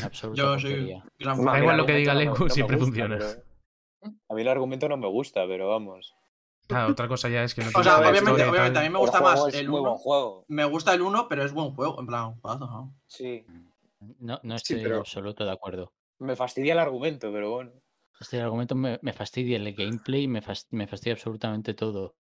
[0.04, 1.48] Absoluta Yo soy gran fan.
[1.50, 3.18] a mí igual lo que diga no me siempre gusta, funciona.
[3.18, 6.14] pero- A mí el argumento no me gusta, pero vamos.
[6.68, 9.00] Claro, otra cosa ya es que no O sea, historia obviamente, obviamente, a mí me
[9.00, 9.98] gusta más el muy buen 1.
[10.00, 10.46] juego.
[10.50, 12.00] Me gusta el 1, pero es buen juego.
[12.00, 12.94] En plan, ¿no?
[13.08, 13.46] Sí.
[14.20, 15.94] No, no Sí, estoy pero- en absoluto de acuerdo.
[16.20, 17.72] Me fastidia el argumento, pero bueno.
[18.20, 22.16] Este argumento me, me fastidia el gameplay, me, me fastidia absolutamente todo.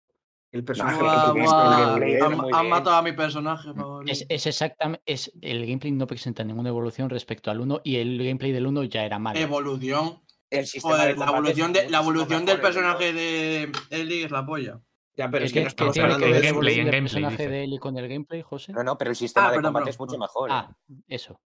[0.55, 4.09] El personaje tú que que el Han, han matado a mi personaje favorito.
[4.11, 5.03] Es, es exactamente.
[5.05, 8.83] Es, el gameplay no presenta ninguna evolución respecto al 1 y el gameplay del 1
[8.85, 9.37] ya era malo.
[9.37, 10.21] Evolución.
[10.49, 14.31] El sistema Joder, de la combate evolución, de, la evolución del personaje de Ellie es
[14.31, 14.79] la polla.
[15.17, 17.37] Ya, pero es ¿Qué- que no qué estamos hablando de el gameplay, en gameplay, personaje
[17.37, 17.49] dice.
[17.49, 18.71] de Ellie con el gameplay, José?
[18.71, 20.19] No, no, pero el sistema Ah, de perdón, combate perdón, es mucho perdón.
[20.21, 20.49] mejor.
[20.53, 20.77] Ah,
[21.09, 21.41] eso.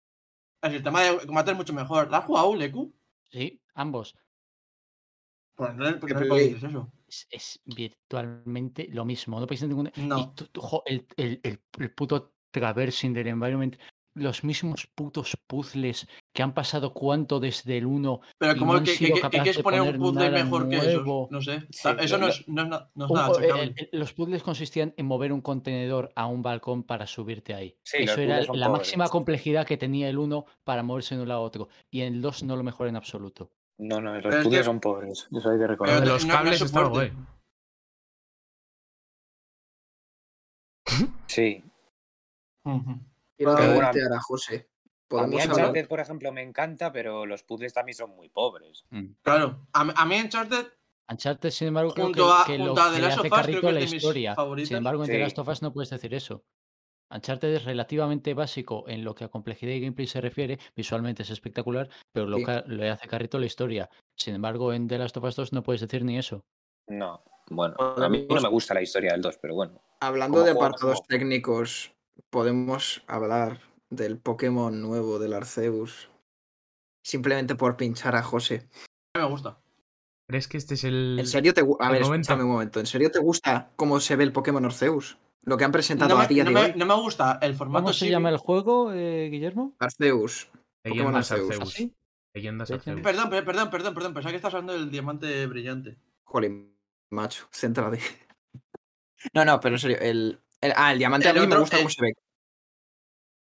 [0.62, 2.10] El sistema de combate es mucho mejor.
[2.10, 2.92] ¿La has jugado, Leku?
[3.30, 4.16] Sí, ambos.
[5.54, 6.92] Pues no, porque Que no eso.
[7.08, 9.38] Es, es virtualmente lo mismo.
[9.40, 9.92] No presenta ninguna.
[9.96, 10.34] No.
[10.38, 13.76] Y jo, el, el, el, el puto traversing del environment.
[14.18, 18.96] Los mismos putos puzzles que han pasado cuánto desde el 1 Pero como no que,
[18.96, 21.28] que, de poner un puzzle mejor que eso.
[21.30, 21.60] No sé.
[21.68, 25.04] Sí, eso no es, no es, no es Un- nada el- los puzzles consistían en
[25.04, 27.76] mover un contenedor a un balcón para subirte ahí.
[27.84, 31.40] Sí, Eso era la máxima complejidad que tenía el 1 para moverse de un lado
[31.42, 31.68] a otro.
[31.90, 33.52] Y en el 2 no lo mejora en absoluto.
[33.78, 35.28] No, no, los es puzzles que- son pobres.
[35.30, 37.12] Eso hay que Pero no- los no- no cables es estaba soporte.
[37.12, 37.26] guay.
[41.26, 41.62] Sí.
[42.64, 42.84] Quiero
[43.36, 44.68] Pero bueno, ahora, José.
[45.10, 45.36] A mí.
[45.36, 48.84] Uncharted, por ejemplo, me encanta, pero los puzzles también son muy pobres.
[48.90, 49.06] Mm.
[49.22, 49.66] Claro.
[49.72, 50.66] A, mí- a mí Uncharted,
[51.08, 53.80] Uncharted, sin embargo, creo Junto que, a- que lo The que hace creo carrito la
[53.80, 54.36] historia.
[54.64, 55.20] Sin embargo, en The Sí.
[55.20, 56.44] Last of Us no puedes decir eso.
[57.10, 60.58] Uncharted es relativamente básico en lo que a complejidad y gameplay se refiere.
[60.74, 62.44] Visualmente es espectacular, pero lo Sí.
[62.44, 63.88] que le hace carrito la historia.
[64.16, 66.42] Sin embargo, en The Last of Us 2 no puedes decir ni eso.
[66.88, 69.80] No, bueno, a mí no me gusta la historia del 2, pero bueno.
[70.00, 71.92] Hablando de apartados técnicos,
[72.30, 76.10] podemos hablar del Pokémon nuevo del Arceus.
[77.04, 78.68] Simplemente por pinchar a José.
[79.14, 79.58] a mí me gusta.
[80.28, 81.16] ¿Crees que este es el.
[81.20, 82.34] ¿En serio te A el ver, momento.
[82.34, 82.80] un momento.
[82.80, 85.16] ¿En serio te gusta cómo se ve el Pokémon Arceus?
[85.46, 86.72] Lo que han presentado No a me, día no de me- hoy.
[86.76, 89.76] no me gusta el formato ¿Cómo se llama el juego, eh, Guillermo?
[89.78, 90.50] Arceus.
[90.82, 91.50] Pokémon Arceus.
[91.50, 91.90] Arceus.
[92.34, 93.00] Arceus.
[93.02, 94.12] Perdón, per- perdón, perdón, perdón.
[94.14, 95.98] Pensaba que estás hablando del diamante brillante.
[96.24, 96.76] Jolín,
[97.10, 97.98] macho, céntrate.
[99.32, 101.78] No, no, pero en serio, el, el- ah, el diamante El a mí me gusta
[101.78, 102.12] cómo eh, se ve.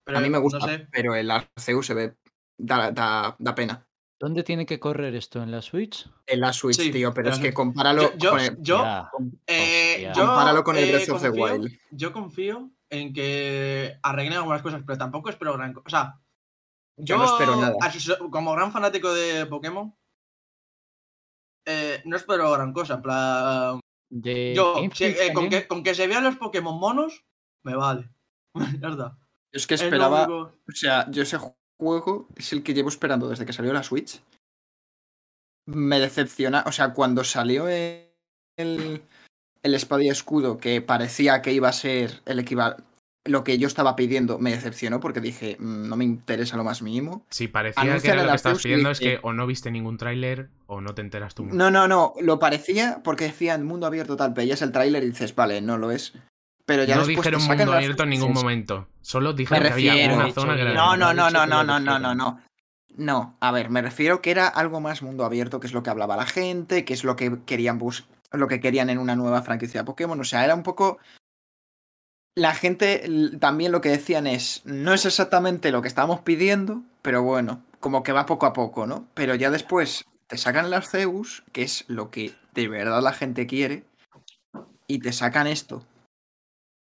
[0.05, 0.89] Pero, a mí me gusta, No sé.
[0.91, 2.17] pero el Arceus se ve.
[2.59, 3.87] Da, da, da pena.
[4.21, 5.43] ¿Dónde tiene que correr esto?
[5.43, 6.07] ¿En la Switch?
[6.27, 9.11] En la Switch, Sí, tío, pero es que compáralo Yo, yo, con el, yo, Ya,
[9.47, 11.79] eh, compáralo con el eh, Breath of the Wild.
[11.91, 15.87] Yo confío en que arreglen algunas cosas, pero tampoco espero gran cosa.
[15.87, 16.21] O sea,
[16.99, 17.77] Yo yo, no espero nada.
[18.31, 19.97] como gran fanático de Pokémon,
[21.67, 22.95] eh, no espero gran cosa.
[22.95, 23.81] En plan,
[24.11, 27.25] De yo, si- eh, con, que, con que se vean los Pokémon monos,
[27.65, 28.11] me vale.
[28.83, 29.17] ya está.
[29.53, 30.27] Es que Es esperaba.
[30.27, 31.57] único- O sea, yo ese juego
[32.37, 34.21] es el que llevo esperando desde que salió la Switch.
[35.67, 36.65] Me decepciona.
[36.67, 38.09] O sea, cuando salió el,
[38.57, 42.85] el espada y escudo, que parecía que iba a ser el equivalente.
[43.27, 46.81] Lo que yo estaba pidiendo me decepcionó porque dije, "Mm, no me interesa lo más
[46.81, 47.27] mínimo.
[47.29, 49.99] Sí, parecía que era lo que estabas y pidiendo, es que o no viste ningún
[49.99, 51.45] tráiler o no te enteras tú.
[51.45, 52.15] No, no, no.
[52.23, 54.33] Lo parecía porque decían mundo abierto tal.
[54.33, 56.15] Veías el tráiler y dices, vale, no lo es.
[56.71, 58.87] Pero ya no dijeron mundo las abierto en ningún momento.
[59.01, 61.99] Solo dijeron que había una zona que era No, no, no, no, no, no, no,
[61.99, 62.41] no, no.
[62.97, 65.91] No, a ver, me refiero que era algo más mundo abierto, que es lo que
[65.91, 69.43] hablaba la gente, que es lo que querían bus lo que querían en una nueva
[69.43, 70.21] franquicia de Pokémon.
[70.21, 70.99] O sea, era un poco.
[72.37, 73.03] La gente
[73.41, 74.63] también lo que decían es.
[74.65, 78.87] No es exactamente lo que estábamos pidiendo, pero bueno, como que va poco a poco,
[78.87, 79.09] ¿no?
[79.15, 83.49] Pero ya después te sacan el Arceus, que es lo que de verdad la gente
[83.49, 83.83] quiere,
[84.87, 85.85] y te sacan esto.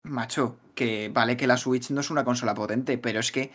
[0.05, 3.51] Macho, que vale que la Switch no es una consola potente, pero es que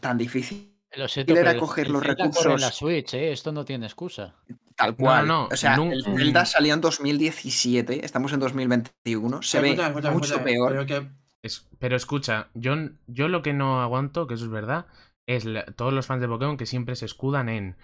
[0.00, 2.60] tan difícil Lo siento, era coger el los recursos.
[2.60, 3.32] la Switch, ¿eh?
[3.32, 4.34] Esto no tiene excusa.
[4.76, 5.26] tal No, cual.
[5.28, 9.76] no, o sea, nun- el Zelda salió en 2017, estamos en 2021, se ve
[10.12, 10.70] mucho peor.
[10.72, 11.08] pero que-
[11.44, 12.74] Es- pero escucha, yo,
[13.06, 14.86] yo lo que no aguanto, que eso es verdad,
[15.28, 17.76] es la- todos los fans de Pokémon que siempre se escudan en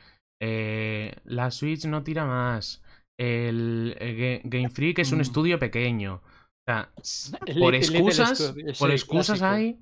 [0.43, 2.81] eh, la Switch no tira más,
[3.19, 5.23] el, el Ga- Game Freak es un Mm.
[5.23, 6.23] estudio pequeño.
[6.97, 9.47] O sea, por Little excusas, por excusas clásico.
[9.47, 9.79] hay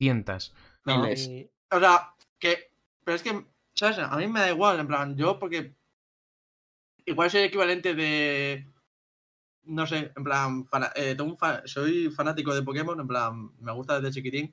[0.00, 0.52] cientas.
[0.84, 1.10] no.
[1.10, 2.70] Y- O sea, que.
[3.04, 3.98] Pero es que ¿Sabes?
[3.98, 5.74] A mí me da igual, en plan, yo porque.
[7.06, 8.66] Igual soy equivalente de.
[9.64, 13.72] No sé, en plan, eh, tengo un fa- soy fanático de Pokémon, en plan, me
[13.72, 14.52] gusta desde chiquitín.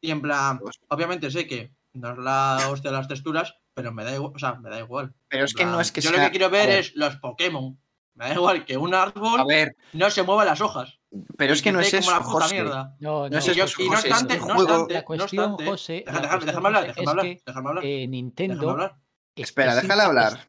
[0.00, 3.92] Y en plan, Pues- obviamente sé que no es la hostia de las texturas, pero
[3.92, 5.12] me da igual, o sea, me da igual.
[5.28, 6.18] Pero es que no es que Yo sea...
[6.20, 7.78] lo que quiero ver, es los Pokémon.
[8.20, 10.98] Me da igual que un árbol A ver, no se mueva las hojas.
[11.38, 12.54] pero es que no es eso, como la puta José.
[12.54, 12.96] mierda.
[13.00, 15.44] No, No es Y, eso, José, y no obstante, no juego- obstante, La no cuestión,
[15.44, 16.66] obstante, José, déjame, hablar, déjame
[17.10, 18.96] hablar, que, déjame hablar, eh, Nintendo hablar.
[19.34, 20.48] Espera, déjala hablar.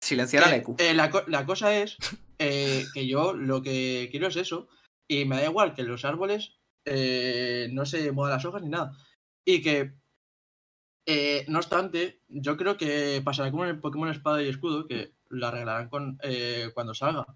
[0.00, 0.76] Silenciar a Que, Leku.
[0.78, 1.96] eh, la, co- la cosa es
[2.38, 4.68] eh, que yo lo que quiero es eso.
[5.08, 8.92] Y me da igual que los árboles eh, no se muevan las hojas ni nada.
[9.46, 9.94] Y que,
[11.06, 15.14] eh, no obstante, yo creo que pasará como en el Pokémon Espada y Escudo, que
[15.30, 17.26] la arreglarán con, eh, cuando salga.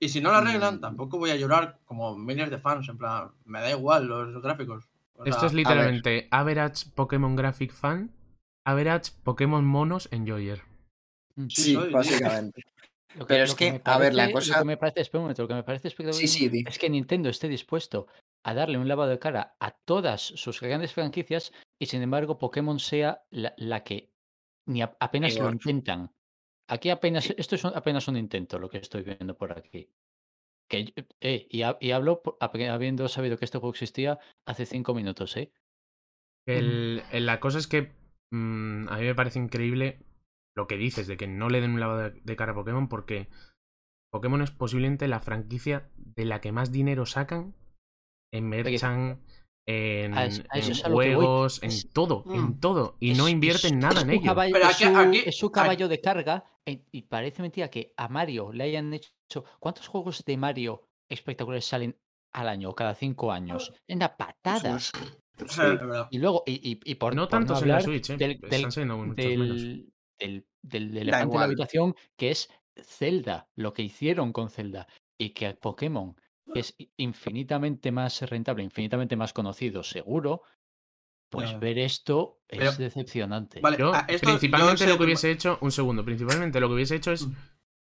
[0.00, 0.80] Y si no la arreglan, Mm.
[0.80, 2.88] tampoco voy a llorar como miles de fans.
[2.88, 4.84] En plan, me da igual los gráficos.
[5.14, 8.12] O Esto es literalmente average Pokémon Graphic Fan,
[8.64, 10.62] average Pokémon Monos Enjoyer.
[11.34, 11.48] Mm.
[11.48, 12.62] Sí, Sí, soy, básicamente.
[13.16, 15.42] Lo Pero es que, a ver, la cosa- Lo que me parece, espera un momento,
[15.42, 16.62] lo que me parece espectacular Sí, sí, di.
[16.68, 18.06] es que Nintendo esté dispuesto
[18.44, 22.78] a darle un lavado de cara a todas sus grandes franquicias y sin embargo Pokémon
[22.78, 24.12] sea la, la que
[24.66, 26.12] ni a- apenas lo intentan.
[26.68, 29.90] Aquí apenas, esto es un- apenas un intento lo que estoy viendo por aquí.
[30.70, 35.36] Que, eh, y, ha- y hablo habiendo sabido que este juego existía hace cinco minutos,
[35.36, 35.52] ¿eh?
[36.46, 37.92] El- el- la cosa es que
[38.30, 40.04] mm, a mí me parece increíble
[40.54, 42.88] lo que dices de que no le den un lavado de, de cara a Pokémon
[42.88, 43.28] porque
[44.12, 47.54] Pokémon es posiblemente la franquicia de la que más dinero sacan
[48.32, 49.22] en merchan,
[49.70, 52.34] en, A eso- a eso a juegos, en todo, Mm.
[52.34, 52.96] en todo.
[53.00, 54.22] Y Es- no es- invierten nada es en ello.
[54.24, 57.68] caballo- Pero aquí- su, aquí- es su aquí- caballo de carga eh, y parece mentira
[57.68, 59.44] que a Mario le hayan hecho...
[59.58, 61.96] ¿Cuántos juegos de Mario espectaculares salen
[62.32, 63.72] al año o cada cinco años?
[63.86, 64.78] En la patada.
[64.78, 65.62] Sí.
[66.10, 68.16] Y luego, y, y- y por, No por tantos en la Switch, ¿eh?
[68.16, 72.48] del, del- del, del- del elefante en la habitación, que es
[72.82, 74.86] Zelda, lo que hicieron con Zelda.
[75.18, 76.20] Y que Pokémon, que
[76.54, 80.42] es infinitamente más rentable, infinitamente más conocido, seguro,
[81.30, 83.60] pues ver esto es Pero- decepcionante.
[83.60, 86.68] Vale, Yo, ah, esto- principalmente yo sé lo que hubiese hecho, un segundo, principalmente lo
[86.68, 87.28] que hubiese hecho es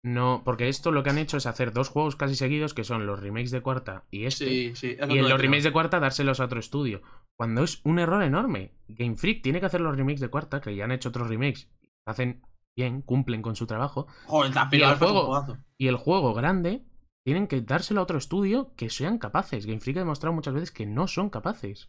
[0.04, 3.06] no, porque esto lo que han hecho es hacer dos juegos casi seguidos que son
[3.06, 4.46] los remakes de cuarta y este.
[4.46, 4.96] Sí, sí.
[5.08, 7.02] y en los remakes de cuarta dárselos a otro estudio.
[7.38, 8.72] Cuando es un error enorme.
[8.88, 11.68] Game Freak tiene que hacer los remakes de cuarta, que ya han hecho otros remakes.
[12.04, 12.42] Hacen
[12.76, 14.08] bien, cumplen con su trabajo.
[14.26, 15.56] Joder, Y el juego-.
[15.78, 16.84] Y el juego grande
[17.24, 19.66] tienen que dárselo a otro estudio que sean capaces.
[19.66, 21.88] Game Freak ha demostrado muchas veces que no son capaces.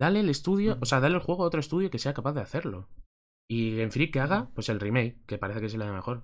[0.00, 2.40] Dale el estudio, o sea, dale el juego a otro estudio que sea capaz de
[2.40, 2.88] hacerlo.
[3.48, 6.22] Y Game Freak que haga, pues el remake, que parece que es la mejor.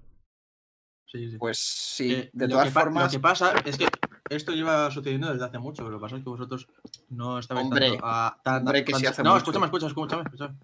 [1.09, 1.38] Sí, sí.
[1.38, 3.87] Pues sí, Eh, de todas formas, Lo que pasa es que
[4.28, 5.88] esto lleva sucediendo desde hace mucho.
[5.88, 6.66] Lo que pasa es que vosotros
[7.09, 9.38] no estabais Hombre, tanto a, tan- hombre, que tan- sí hace No, mucho.
[9.38, 10.59] escúchame, escúchame, escúchame, escúchame.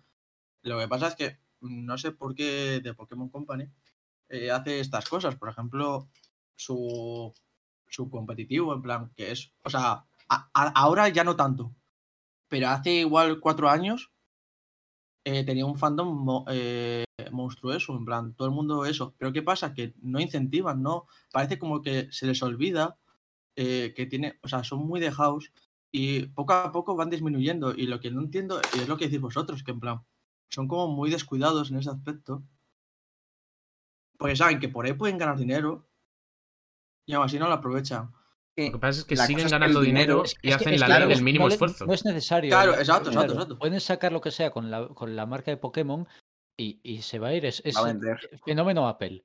[0.64, 3.68] Lo que pasa es que no sé por qué de Pokémon Company
[4.29, 5.37] eh, hace estas cosas.
[5.37, 6.09] Por ejemplo,
[6.64, 7.33] su,
[7.88, 9.53] su competitivo, en plan, que es.
[9.64, 10.05] O sea,
[10.55, 11.75] ahora ya no tanto.
[12.48, 14.11] Pero hace igual cuatro años
[15.25, 19.14] eh, tenía un fandom eh, monstruoso, en plan, todo el mundo eso.
[19.18, 19.75] Pero ¿qué pasa?
[19.75, 21.07] Que no incentivan, ¿no?
[21.33, 22.98] Parece como que se les olvida
[23.57, 25.53] eh, que tiene, o sea, son muy dejados
[25.92, 27.75] y poco a poco van disminuyendo.
[27.75, 30.03] Y lo que no entiendo y es lo que decís vosotros, que en plan,
[30.51, 32.42] son como muy descuidados en ese aspecto.
[34.18, 35.87] Porque saben que por ahí pueden ganar dinero
[37.07, 38.12] y aún así no lo aprovechan.
[38.57, 40.81] Lo que pasa es que la siguen que ganando dinero, y es que- hacen es
[40.81, 41.87] la ley del mínimo no le- esfuerzo.
[41.87, 42.51] No es necesario.
[42.51, 43.59] Claro, eh, exacto, exacto, claro, exacto.
[43.59, 46.07] Pueden sacar lo que sea con la, con la marca de Pokémon
[46.59, 47.47] y, y se va a ir.
[47.47, 48.19] Es, es a vender.
[48.45, 49.25] fenómeno Apple.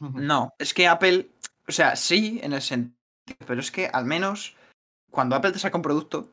[0.00, 1.30] No, es que Apple,
[1.68, 2.96] o sea, sí, en el sentido,
[3.46, 4.56] pero es que al menos
[5.10, 6.30] cuando Apple te saca un producto,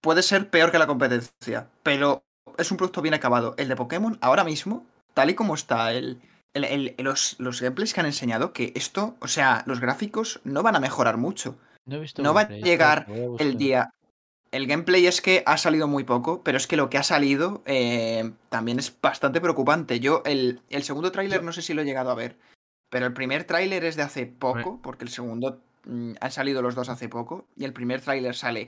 [0.00, 2.22] puede ser peor que la competencia, pero
[2.56, 3.54] es un producto bien acabado.
[3.58, 6.18] El de Pokémon, ahora mismo, tal y como está el,
[6.54, 10.62] el- el- los, los gameplays que han enseñado, que esto, o sea, los gráficos no
[10.62, 11.56] van a mejorar mucho.
[11.86, 13.90] No, he visto No va a llegar espérate, voy a El día.
[14.52, 17.62] El gameplay es que ha salido muy poco, pero es que lo que ha salido
[17.66, 20.00] eh, también es bastante preocupante.
[20.00, 22.36] Yo, el, el segundo tráiler no sé si lo he llegado a ver,
[22.90, 26.74] pero el primer tráiler es de hace poco, porque el segundo mm, han salido los
[26.74, 28.66] dos hace poco, y el primer tráiler sale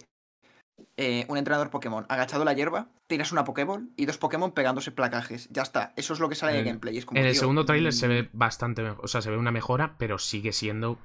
[0.97, 4.91] eh, un entrenador Pokémon agachado en la hierba, tiras una Pokéball y dos Pokémon pegándose
[4.93, 5.49] placajes.
[5.51, 6.99] Ya está, eso es lo que sale de Eh, gameplay.
[6.99, 9.31] Es como, En el tío, segundo tráiler se mm, ve bastante mejor, o sea, se
[9.31, 10.99] ve una mejora, pero sigue siendo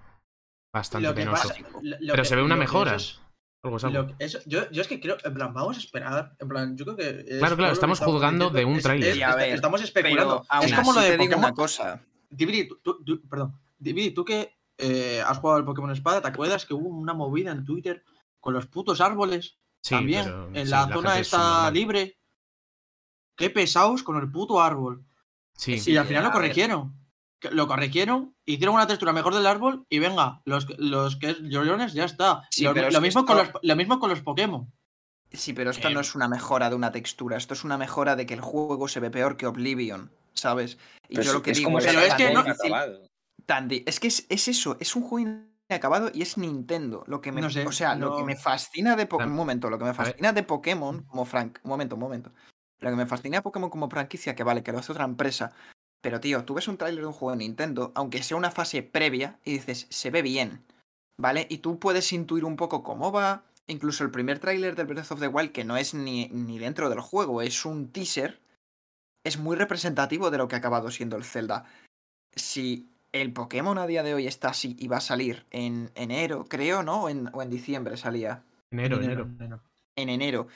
[0.73, 1.47] bastante penoso.
[1.49, 2.95] pasa- lo- lo Pero que- se ve una mejora.
[2.95, 3.19] es-
[3.63, 4.15] Algo algo.
[4.19, 6.35] Eso- yo, yo es que creo, en plan, vamos a esperar.
[6.39, 7.25] En plan, yo creo que.
[7.27, 9.09] es Claro, claro, estamos juzgando de un es- tráiler.
[9.17, 10.45] es- estamos especulando.
[10.61, 11.45] Es como lo de te digo Pokémon.
[11.45, 12.01] una cosa.
[12.29, 13.59] Dividi, tú, tú- tú- perdón.
[13.77, 17.51] Dividi, tú que eh, has jugado al Pokémon Espada, ¿te acuerdas que hubo una movida
[17.51, 18.03] en Twitter
[18.47, 19.57] con los putos árboles?
[19.81, 21.73] Sí, también, pero en sí, la, la zona gente es esta subnormal.
[21.73, 22.17] libre.
[23.35, 25.03] qué pesados con el puto árbol.
[25.53, 26.95] Sí, y al final lo corrigieron.
[27.51, 31.91] Lo corrigieron, hicieron una textura mejor del árbol y venga, los, los que es llorones
[31.91, 32.47] ya está.
[32.49, 34.71] Sí, lo, pero mismo con los, lo mismo con los Pokémon.
[35.33, 38.15] Sí, pero esto Eh, no es una mejora de una textura, esto es una mejora
[38.15, 40.77] de que el juego se ve peor que Oblivion, ¿sabes?
[41.09, 42.45] Y Pero yo es- lo que es digo como Pero sacar es que no-
[43.45, 45.29] tan es que es, es eso, es un juego
[45.69, 47.03] inacabado y es Nintendo.
[47.07, 49.69] Lo que me, No sé, o sea, lo que me fascina de Pokémon, un momento,
[49.69, 52.31] lo que me fascina de Pokémon como Frank, un momento, un momento.
[52.79, 55.51] Lo que me fascina de Pokémon como franquicia, que vale, que lo hace otra empresa.
[56.01, 58.83] Pero tío, tú ves un tráiler de un juego de Nintendo, aunque sea una fase
[58.83, 60.63] previa, y dices, se ve bien,
[61.17, 61.47] ¿vale?
[61.49, 63.43] Y tú puedes intuir un poco cómo va.
[63.65, 66.89] Incluso el primer tráiler del Breath of the Wild, que no es ni, ni dentro
[66.89, 68.39] del juego, es un teaser,
[69.25, 71.65] es muy representativo de lo que ha acabado siendo el Zelda.
[72.33, 76.45] Si el Pokémon a día de hoy está así y va a salir en enero,
[76.47, 77.03] creo, ¿no?
[77.03, 78.43] O en, o en diciembre salía.
[78.71, 79.61] enero, Enero, enero.
[79.95, 80.47] En enero.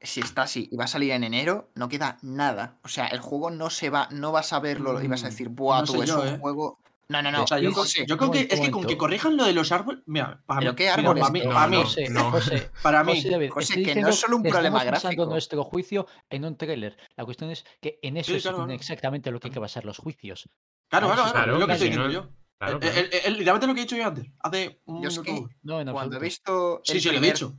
[0.00, 2.76] Si está así y va a salir en enero, no queda nada.
[2.82, 5.30] O sea, el juego no se va, no vas a verlo y vas a Mm,
[5.30, 6.38] decir, buah, no tú sé es yo, un ¿eh?
[6.40, 6.78] juego.
[7.08, 7.44] No, no, no.
[7.44, 8.06] O sea, yo, creo- sé.
[8.06, 10.02] yo creo que es que con que corrijan lo de los árboles.
[10.06, 11.20] Mira, para ¿Pero mí, qué mira, árboles?
[11.20, 12.30] para mí, No, para mí, no, José, no.
[12.32, 13.16] José, para mí.
[13.16, 15.26] José David, José, que no es solo un que problema gráfico.
[15.26, 16.96] nuestro juicio en un tráiler.
[17.16, 18.68] La cuestión es que en eso Sí, es claro.
[18.70, 20.48] exactamente lo que hay que basar los juicios.
[20.92, 22.28] Claro, Claro, claro, lo que estoy diciendo yo.
[22.58, 23.08] Claro, Eh, claro.
[23.12, 25.90] eh, literalmente lo que he dicho yo antes, hace un Yo es que No, en
[25.90, 26.82] Cuando he visto.
[26.84, 27.54] Sí, sí, lo he dicho.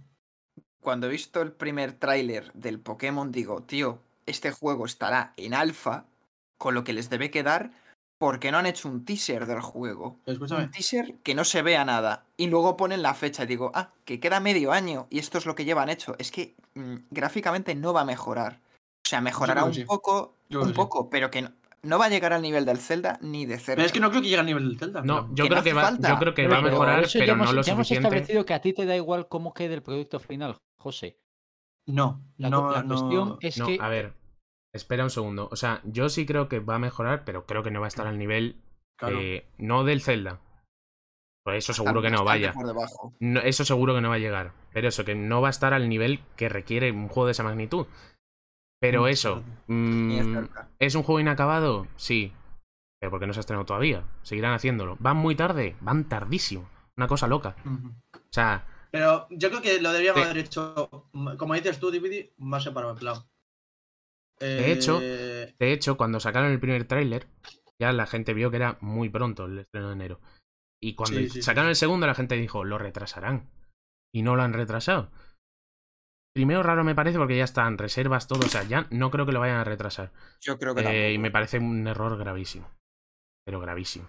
[0.80, 6.06] Cuando he visto el primer tráiler del Pokémon, digo, tío, este juego estará en alfa,
[6.60, 7.72] con lo que les debe quedar,
[8.20, 10.20] porque no han hecho un teaser del juego.
[10.28, 10.66] Escúchame.
[10.66, 12.26] Un teaser que no se vea nada.
[12.38, 15.46] Y luego ponen la fecha y digo, ah, que queda medio año y esto es
[15.48, 16.16] lo que llevan hecho.
[16.20, 18.60] Es que mm, gráficamente no va a mejorar.
[19.06, 19.84] O sea, mejorará un sí.
[19.86, 20.74] poco, Yo un sí.
[20.74, 21.52] poco, pero que no,
[21.84, 23.76] no va a llegar al nivel del Zelda ni de cerca.
[23.76, 25.02] Pero es que no creo que llegue al nivel del Zelda.
[25.04, 26.10] No, yo que no creo que va, falta.
[26.10, 28.08] yo creo que va a mejorar, ya pero hemos- no lo ya hemos suficiente.
[28.08, 31.20] establecido que a ti te da igual cómo quede el producto final, José.
[31.86, 32.88] No, La, no, la no.
[32.96, 34.14] cuestión es No, que a ver,
[34.74, 35.50] espera un segundo.
[35.52, 37.90] O sea, yo sí creo que va a mejorar, pero creo que no va a
[37.90, 38.56] estar al nivel,
[38.98, 39.20] Claro.
[39.20, 40.40] eh, no del Zelda.
[41.44, 42.54] Por eso seguro que no, vaya.
[43.44, 44.54] eso seguro que no va a llegar.
[44.72, 47.44] Pero eso, que no va a estar al nivel que requiere un juego de esa
[47.44, 47.86] magnitud.
[48.84, 50.38] Pero Mm, eso, mm.
[50.80, 51.88] ¿es un juego inacabado?
[51.96, 52.34] Sí.
[53.00, 54.04] Pero porque no se ha estrenado todavía.
[54.24, 54.98] Seguirán haciéndolo.
[55.00, 55.78] ¿Van muy tarde?
[55.80, 56.70] Van tardísimo.
[56.98, 57.56] Una cosa loca.
[57.66, 62.64] O sea, Pero yo creo que lo deberíamos haber hecho, como dices tú, DVD, más
[62.64, 63.16] separado en plan.
[64.40, 67.28] De hecho, Eh, de hecho, cuando sacaron el primer tráiler,
[67.80, 70.20] ya la gente vio que era muy pronto el estreno de enero.
[70.82, 71.42] Y cuando Sí, sí, sí.
[71.42, 73.50] sacaron el segundo, la gente dijo, lo retrasarán.
[74.14, 75.10] Y no lo han retrasado.
[76.34, 78.46] Primero raro me parece porque ya están reservas, todo.
[78.46, 80.12] O sea, ya no creo que lo vayan a retrasar.
[80.42, 81.22] Yo creo que Eh, y tampoco.
[81.22, 82.70] me parece un error gravísimo.
[83.46, 84.08] Pero gravísimo.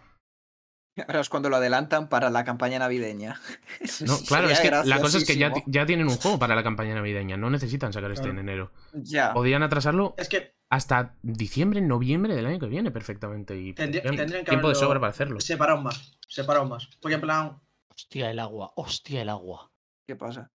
[1.09, 3.41] Ahora es cuando lo adelantan para la campaña navideña.
[4.07, 6.63] No, claro, es que la cosa es que ya, ya tienen un juego para la
[6.63, 7.37] campaña navideña.
[7.37, 8.73] No necesitan sacar este en enero.
[8.95, 9.33] Ya.
[9.35, 13.57] Podrían atrasarlo es que hasta diciembre, noviembre del año que viene perfectamente.
[13.57, 15.41] Y Tendría- tendrían que tiempo de sobra para hacerlo.
[15.41, 16.89] separado más, separado más.
[17.03, 17.61] Porque en plan,
[17.95, 19.71] Hostia, el agua, hostia, el agua.
[20.07, 20.51] ¿Qué pasa?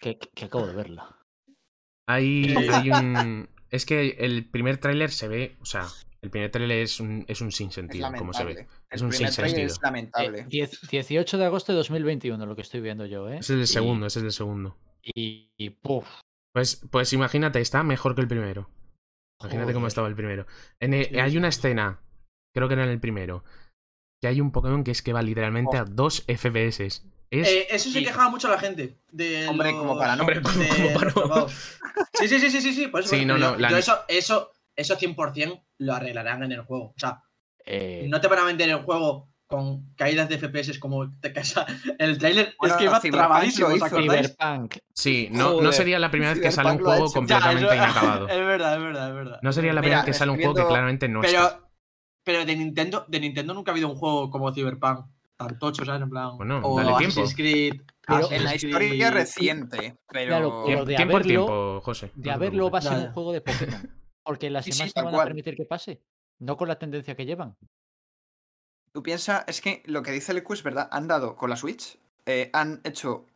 [0.00, 1.16] Que, acabo de verla.
[2.08, 2.54] Hay,
[2.90, 3.48] un.
[3.70, 5.56] Es que el primer tráiler se ve.
[5.60, 5.86] O sea,
[6.22, 8.68] el primer tráiler es un, es un sinsentido, como se ve.
[8.88, 9.66] Es El un sinsentido.
[9.66, 10.40] es lamentable.
[10.40, 13.38] Eh, diez- 18 de agosto de 2021, lo que estoy viendo yo, ¿eh?
[13.38, 14.76] Ese es el Y- segundo, ese es el segundo.
[15.02, 16.06] Y, y puf,
[16.54, 18.70] Pues, pues imagínate, está mejor que el primero.
[19.40, 20.46] Imagínate cómo estaba el primero.
[20.80, 22.00] En el- Sí, hay una escena,
[22.54, 23.42] creo que era en el primero,
[24.22, 27.02] que hay un Pokémon que es que va literalmente a 2 FPS.
[27.42, 28.98] Es, eh, eso se quejaba mucho la gente.
[29.10, 30.22] De Hombre, los- como para no.
[30.22, 31.48] Hombre, como- de como para no.
[31.48, 32.86] Sí, sí, sí, sí, sí, sí.
[32.88, 36.52] Por eso, Sí, no, eso, no, la- yo eso, eso, eso 100% lo arreglarán en
[36.52, 36.86] el juego.
[36.86, 37.22] O sea,
[37.66, 41.66] eh, no te van a vender el juego con caídas de FPS como te casa.
[41.98, 43.68] El trailer Bueno, es que iba trabadísimo.
[43.88, 44.76] Cyberpunk.
[44.92, 48.28] sí, no, no sería la primera vez que sale un juego completamente Ya, eso- inacabado.
[48.28, 49.38] Es verdad, es verdad, es verdad.
[49.42, 51.58] No sería la Mira, primera vez que sale un juego que claramente no está.
[51.58, 51.68] Pero,
[52.24, 56.02] pero de Nintendo, de Nintendo nunca ha habido un juego como Cyberpunk tan tocho, ¿sabes?
[56.02, 56.36] En plan.
[56.36, 57.20] Bueno, o dale tiempo.
[57.22, 57.80] Assassin's Creed.
[58.06, 59.10] Pero- En la historia Creed.
[59.12, 60.28] reciente, pero.
[60.28, 62.10] Claro, pero de tiempo haberlo- tiempo, José.
[62.14, 63.90] De no haberlo va a ser un juego de Pokémon.
[64.24, 66.02] Porque las demás sí, no van a permitir que pase.
[66.40, 67.56] No con la tendencia que llevan.
[68.92, 70.88] Tú piensas, es que lo que dice el es verdad.
[70.92, 73.26] Han dado con la Switch, eh, han hecho.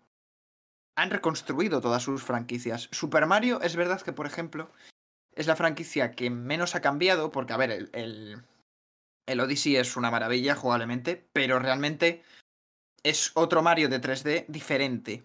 [0.97, 2.89] Han reconstruido todas sus franquicias.
[2.91, 4.71] Super Mario, es verdad que, por ejemplo,
[5.35, 8.43] es la franquicia que menos ha cambiado, porque, a ver, el, el,
[9.29, 12.23] el Odyssey es una maravilla jugablemente, pero realmente
[13.03, 15.23] es otro Mario de 3D diferente.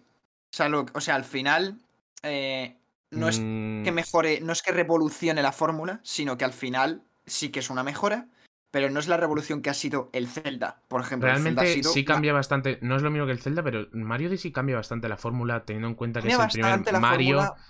[0.52, 1.78] O sea, lo- o sea al final,
[2.22, 2.76] eh,
[3.10, 7.02] no es Mm, que mejore, no es que revolucione la fórmula, sino que al final
[7.26, 8.28] sí que es una mejora,
[8.70, 11.28] pero no es la revolución que ha sido el Zelda, por ejemplo.
[11.28, 12.78] El Zelda ha Realmente sido sí cambia bastante.
[12.82, 15.88] No es lo mismo que el Zelda, pero Mario Odyssey cambia bastante la fórmula, teniendo
[15.88, 17.64] en cuenta que cambia es el primer Mario fórmula,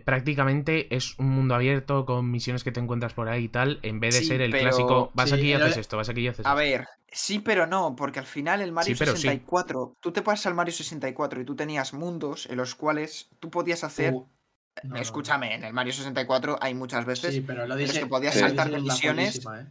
[0.00, 4.00] prácticamente es un mundo abierto con misiones que te encuentras por ahí y tal, en
[4.00, 6.08] vez de Sí, ser el pero- clásico, vas sí, aquí y el- haces esto, vas
[6.08, 6.56] aquí y haces A esto.
[6.58, 9.22] ver, sí, pero no, porque al final el Mario Sí, pero sí.
[9.22, 13.50] 64, tú te pasas al Mario 64 y tú tenías mundos en los cuales tú
[13.50, 14.14] podías hacer.
[14.14, 14.28] Uh,
[14.84, 18.00] no, no, Escúchame, en el Mario 64 hay muchas veces, Sí, pero lo dice.
[18.00, 19.36] que podías saltar de misiones.
[19.44, 19.66] ¿eh?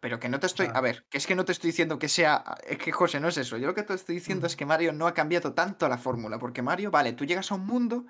[0.00, 0.68] pero que no te estoy.
[0.74, 2.44] A ver, que es que no te estoy diciendo que sea.
[2.68, 3.56] Es que, José, no es eso.
[3.56, 4.48] Yo lo que te estoy diciendo Mm.
[4.48, 7.54] es que Mario no ha cambiado tanto la fórmula, porque Mario, vale, tú llegas a
[7.54, 8.04] un mundo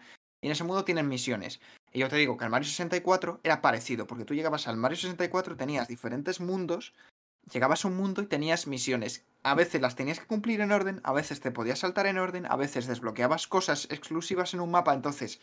[0.44, 1.58] y en ese mundo tienes misiones.
[1.90, 4.98] Y yo te digo que el Mario 64 era parecido, porque tú llegabas al Mario
[4.98, 6.92] 64, tenías diferentes mundos,
[7.50, 9.24] llegabas a un mundo y tenías misiones.
[9.42, 12.44] A veces las tenías que cumplir en orden, a veces te podías saltar en orden,
[12.44, 15.40] a veces desbloqueabas cosas exclusivas en un mapa, entonces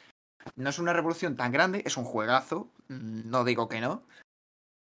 [0.56, 4.04] no es una revolución tan grande, es un juegazo, mm, no digo que no,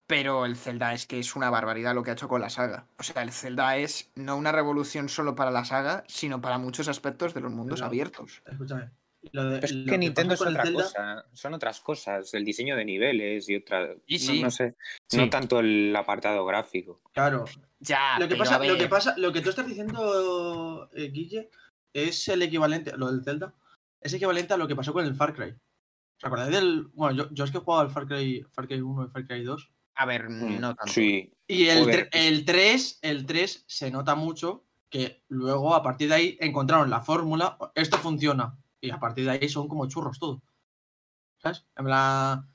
[0.05, 2.85] pero el Zelda es que es una barbaridad lo que ha hecho con la saga.
[2.99, 6.87] O sea, el Zelda es no una revolución solo para la saga, sino para muchos
[6.89, 8.43] aspectos de los mundos Pero- abiertos.
[8.45, 8.91] Escúchame.
[9.33, 12.33] Lo de- Pero es lo que que Nintendo es otra Zelda- cosa, son otras cosas,
[12.33, 13.93] el diseño de niveles y otra.
[14.07, 14.41] Y no- sí.
[14.43, 14.75] No, sé,
[15.07, 15.17] Sí.
[15.17, 17.01] no tanto el apartado gráfico.
[17.13, 17.45] Claro.
[17.79, 21.49] Ya, Lo que, pasa, lo que pasa, lo que tú estás diciendo, eh, Guille,
[21.93, 23.53] es el equivalente, lo del Zelda,
[23.99, 25.49] es equivalente a lo que pasó con el Far Cry.
[25.51, 26.87] ¿Os acordáis del.
[26.93, 29.25] Bueno, yo, yo es que he jugado al Far Cry, Far Cry 1 y Far
[29.27, 29.71] Cry 2.
[29.95, 30.91] a ver, Mm, no tanto.
[30.93, 36.09] Sí, Y el, Joder, el 3, el 3 se nota mucho que luego a partir
[36.09, 38.57] de ahí encontraron la fórmula, esto funciona.
[38.81, 40.41] Y a partir de ahí son como churros todo.
[41.37, 41.65] ¿Sabes?
[41.77, 42.47] En plan-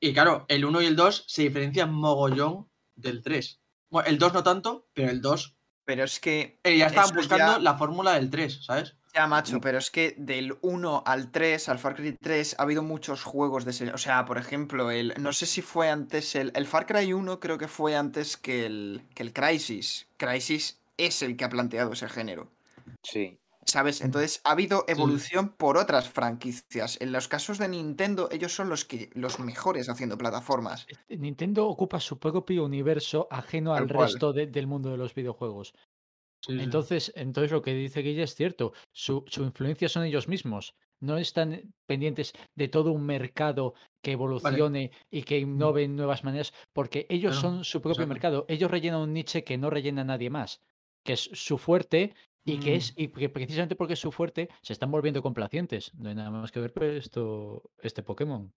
[0.00, 3.60] Y claro, el 1 y el 2 se diferencian mogollón del 3.
[3.90, 7.54] Bueno, el 2 no tanto, pero el 2 Pero es que, eh, ya estaban buscando
[7.54, 8.96] ya- la fórmula del 3, ¿sabes?
[9.14, 12.82] ya macho, pero es que del 1 al 3, al Far Cry 3, ha habido
[12.82, 13.92] muchos juegos de ese.
[13.92, 15.12] O sea, por ejemplo, el.
[15.18, 16.50] No sé si fue antes el.
[16.54, 20.08] El Far Cry 1 creo que fue antes que el, que el Crisis.
[20.16, 22.50] Crisis es el que ha planteado ese género.
[23.02, 23.38] sí.
[23.64, 24.00] ¿Sabes?
[24.00, 27.00] Entonces ha habido evolución por otras franquicias.
[27.00, 30.84] En los casos de Nintendo, ellos son los que los mejores haciendo plataformas.
[30.88, 35.74] Este, Nintendo ocupa su propio universo ajeno al resto de- del mundo de los videojuegos.
[36.44, 36.54] Sí.
[36.58, 38.72] Entonces, entonces lo que dice Guille es cierto.
[38.92, 40.74] Su, su influencia son ellos mismos.
[41.00, 46.52] No están pendientes de todo un mercado que evolucione y que innove en nuevas maneras,
[46.72, 48.44] porque ellos Claro, son su propio mercado.
[48.48, 50.60] Ellos rellenan un niche que no rellena nadie más,
[51.04, 52.14] que es su fuerte
[52.44, 52.74] y que Mm.
[52.74, 55.92] es y que precisamente porque es su fuerte se están volviendo complacientes.
[55.94, 58.52] No hay nada más que ver con esto, este Pokémon.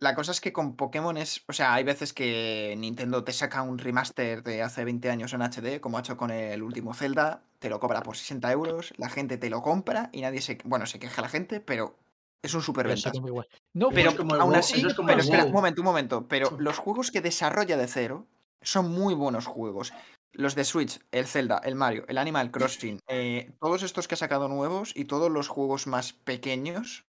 [0.00, 1.42] La cosa es que con Pokémon es.
[1.48, 5.42] O sea, hay veces que Nintendo te saca un remaster de hace 20 años en
[5.42, 9.08] HD, como ha hecho con el último Zelda, te lo cobra por 60 euros, la
[9.10, 10.58] gente te lo compra y nadie se.
[10.64, 11.96] Bueno, se queja la gente, pero
[12.42, 12.94] es un Pero
[13.26, 13.48] igual.
[13.74, 15.86] No, Pero es como el aún así, eso es como pero espera, un momento, un
[15.86, 16.28] momento.
[16.28, 18.26] Pero los juegos que desarrolla de cero
[18.62, 19.92] son muy buenos juegos.
[20.32, 24.18] Los de Switch, el Zelda, el Mario, el Animal Crossing, eh, todos estos que ha
[24.18, 27.04] sacado nuevos y todos los juegos más pequeños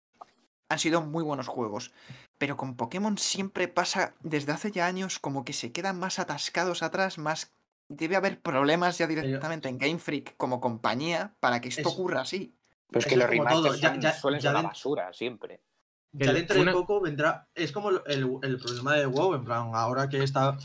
[0.69, 1.93] han sido muy buenos juegos.
[2.39, 6.83] Pero con Pokémon siempre pasa desde hace ya años como que se quedan más atascados
[6.83, 7.53] atrás, más...
[7.91, 12.23] Debe haber problemas ya directamente en Game Freak como compañía para que esto Es- ocurra
[12.23, 12.57] así.
[12.89, 15.61] Pero es que los remasters todo, ya- son- ya- suelen ya ser den- basura siempre.
[16.13, 17.47] Ya dentro de poco vendrá.
[17.55, 20.57] Es como el, el- el problema de WoW, en plan, ahora que está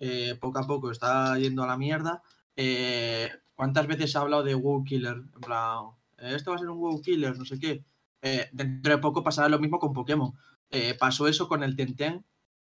[0.00, 2.22] eh, poco a poco está yendo a la mierda.
[2.56, 5.16] eh, ¿Cuántas veces se ha hablado de WoW Killer?
[5.16, 5.84] En plan,
[6.18, 7.84] eh, esto va a ser un WoW Killer, no sé qué.
[8.22, 10.32] Eh, dentro de poco pasará lo mismo con Pokémon.
[10.70, 12.24] Eh, pasó eso con el Tenten,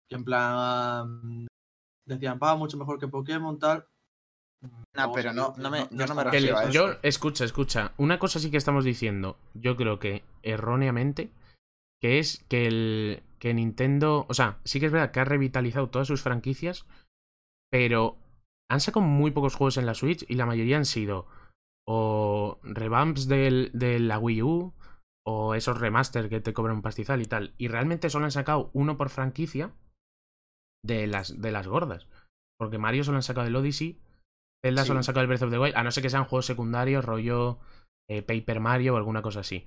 [0.09, 1.47] que en plan
[2.05, 3.85] decían, va mucho mejor que Pokémon, tal.
[4.95, 6.71] No, pero no, no me, yo no está me el- refiero a eso.
[6.71, 7.93] yo, escucha, escucha.
[7.97, 11.31] Una cosa sí que estamos diciendo, yo creo que erróneamente,
[11.99, 15.89] que es que el que Nintendo, o sea, sí que es verdad que ha revitalizado
[15.89, 16.85] todas sus franquicias,
[17.71, 18.17] pero
[18.69, 21.27] han sacado muy pocos juegos en la Switch y la mayoría han sido
[21.87, 24.73] o revamps del- de la Wii U
[25.25, 27.53] o esos remaster que te cobran un pastizal y tal.
[27.57, 29.73] Y realmente solo han sacado uno por franquicia
[30.85, 32.07] de las, de las gordas.
[32.59, 33.99] Porque Mario solo han sacado el Odyssey,
[34.63, 34.87] Zelda Sí.
[34.87, 37.03] solo han sacado el Breath of the Wild, a no ser que sean juegos secundarios,
[37.05, 37.59] rollo
[38.09, 39.65] eh, Paper Mario o alguna cosa así.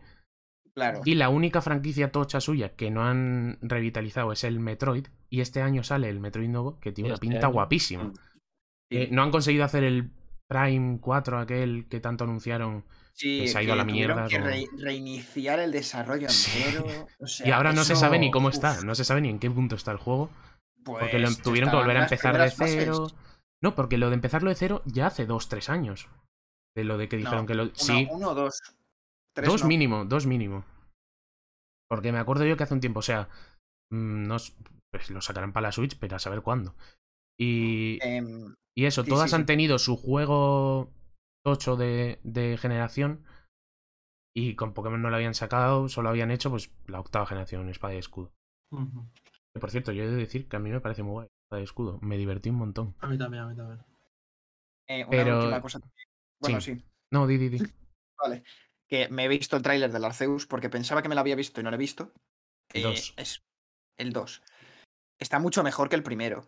[0.77, 1.01] Claro.
[1.05, 5.07] Y la única franquicia tocha suya que no han revitalizado es el Metroid.
[5.31, 7.53] Y este año sale el Metroid nuevo, que tiene una Este pinta año.
[7.55, 8.13] guapísima.
[8.91, 8.99] Sí.
[8.99, 10.11] Eh, no han conseguido hacer el
[10.49, 12.85] Prime 4, aquel que tanto anunciaron.
[13.13, 16.61] Sí, que se ha ido a la mierda que como- re- reiniciar el desarrollo Sí.
[16.63, 17.07] entero.
[17.21, 19.29] o sea, y ahora no se sabe ni cómo uf, está, no se sabe ni
[19.31, 20.31] en qué punto está el juego.
[20.85, 22.75] Porque lo pues, tuvieron que volver a empezar de fases.
[22.77, 23.07] cero.
[23.63, 26.09] No, porque lo de empezarlo de cero ya hace dos, tres años.
[26.75, 27.63] De lo de que dijeron No, que lo.
[27.63, 28.61] Uno, sí, uno o dos.
[29.35, 29.69] Tres dos no.
[29.69, 30.65] mínimo, dos mínimo.
[31.89, 33.29] Porque me acuerdo yo que hace un tiempo, o sea,
[33.91, 34.37] mm, no,
[34.93, 36.75] pues lo sacarán para la Switch, pero a saber cuándo.
[37.39, 39.47] Y, Em, y eso, sí, todas sí, han sí.
[39.47, 40.93] tenido su juego
[41.45, 43.25] tocho de, de generación,
[44.37, 47.95] Y con Pokémon no lo habían sacado, solo habían hecho pues la octava generación, espada
[47.95, 48.33] y escudo.
[49.53, 51.61] Que, por cierto, yo he de decir que a mí me parece muy guay, espada
[51.61, 52.01] y escudo.
[52.03, 52.97] Me divertí un montón.
[52.99, 53.81] A mí también, a mí también.
[54.89, 55.81] Eh, una Pero- última cosa.
[56.41, 56.83] Bueno, sí.
[57.13, 57.59] No, di, di, di.
[58.19, 58.43] Vale.
[58.95, 61.61] Que me he visto el tráiler del Arceus porque pensaba que me lo había visto
[61.61, 62.13] y no lo he visto.
[62.73, 63.15] El Eh, dos.
[63.17, 63.43] es
[63.99, 64.43] el 2.
[65.19, 66.47] Está mucho mejor que el primero.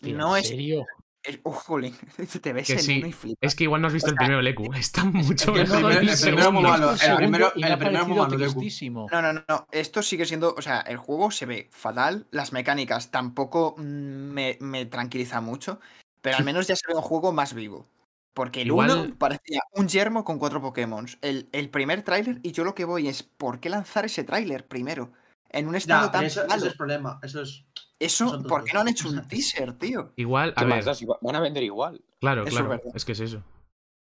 [0.00, 0.48] Tío, no ¿en es.
[0.50, 0.86] serio?
[1.22, 1.96] es- oh, jolín,
[2.42, 3.38] te ves Que el sí, uno y flipas.
[3.40, 4.72] Es que igual no has visto O el primero, Leku.
[4.74, 6.92] Está mucho el mejor primero- el el primero muy malo.
[6.92, 8.52] El el primero- el muy parecido malo, Deku.
[8.52, 9.06] tristísimo.
[9.10, 9.66] No, no, no, no.
[9.72, 10.54] Esto sigue siendo.
[10.56, 12.26] O sea, el juego se ve fatal.
[12.30, 15.80] Las mecánicas tampoco mm, me, me tranquiliza mucho.
[16.20, 17.86] Pero al menos ya se ve un juego más vivo.
[18.34, 21.06] Porque el Igual- 1 parecía un yermo con cuatro Pokémon.
[21.22, 24.66] El, el primer tráiler, y yo lo que voy es, ¿por qué lanzar ese tráiler
[24.66, 25.12] primero?
[25.50, 26.54] En un estado Ya, tan eso, malo.
[26.56, 27.20] ese es el problema.
[27.22, 27.64] Eso es.
[28.00, 30.12] Eso, ¿por qué no han hecho un teaser, tío?
[30.16, 32.04] Igual, a van a vender igual.
[32.20, 32.82] claro, Eso claro.
[32.92, 33.42] Es que es eso.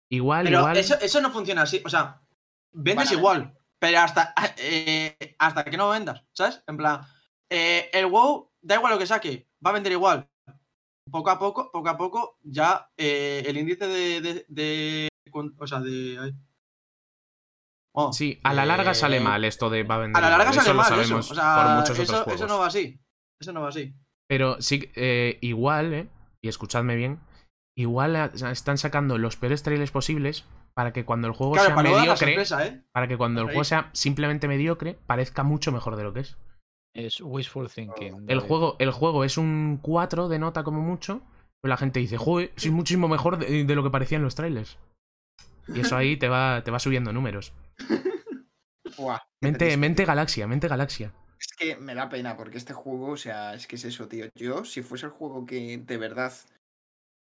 [0.09, 0.77] Igual, Pero igual.
[0.79, 1.83] eso, eso no funciona así.
[1.85, 2.23] O sea,
[2.73, 3.55] vendes igual.
[3.79, 6.63] Pero hasta, eh, hasta que no vendas, ¿sabes?
[6.67, 7.03] En plan,
[7.51, 10.27] eh, el WoW, da igual lo que saque, va a vender igual.
[11.11, 15.67] Poco a poco, poco a poco, ya eh, el índice de, de, de- con- O
[15.67, 16.35] sea, de.
[17.97, 20.23] Oh, Sí, a la larga sale eh, mal esto de va a vender.
[20.25, 20.95] A la larga sale mal, eso.
[20.97, 23.01] sabemos O sea, por muchos eso, otros eso no va así.
[23.41, 23.95] Eso no va así.
[24.29, 26.09] Pero sí, eh, igual, ¿eh?
[26.43, 27.21] Y escuchadme bien.
[27.77, 30.45] Igual eh, están sacando los peores trailers posibles
[30.75, 32.83] para que cuando el juego Claro, sea para mediocre, sorpresa, ¿eh?
[32.93, 36.37] para que cuando el juego sea simplemente mediocre, parezca mucho mejor de lo que es.
[36.95, 38.25] Es wishful thinking.
[38.29, 41.23] El juego, el juego es un 4 de nota como mucho,
[41.61, 44.79] pero la gente dice, joder, soy muchísimo mejor de, de lo que parecían los trailers.
[45.69, 47.53] Y eso ahí te va, te va subiendo números.
[49.41, 51.13] Mente, mente galaxia, mente galaxia.
[51.39, 54.27] Es que me da pena porque este juego, o sea, es que es eso, tío.
[54.35, 56.33] Yo, si fuese el juego que de verdad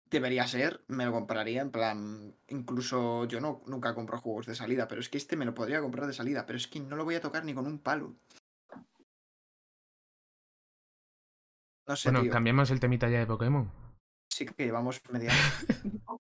[0.10, 1.62] debería ser, me lo compraría.
[1.62, 5.46] En plan, incluso yo no nunca compro juegos de salida, pero es que este me
[5.46, 7.68] lo podría comprar de salida, pero es que no lo voy a tocar ni con
[7.68, 8.16] un palo.
[11.88, 12.32] No sé, Bueno, tío.
[12.32, 13.72] cambiamos el temita ya de Pokémon.
[14.30, 15.32] Sí que llevamos media.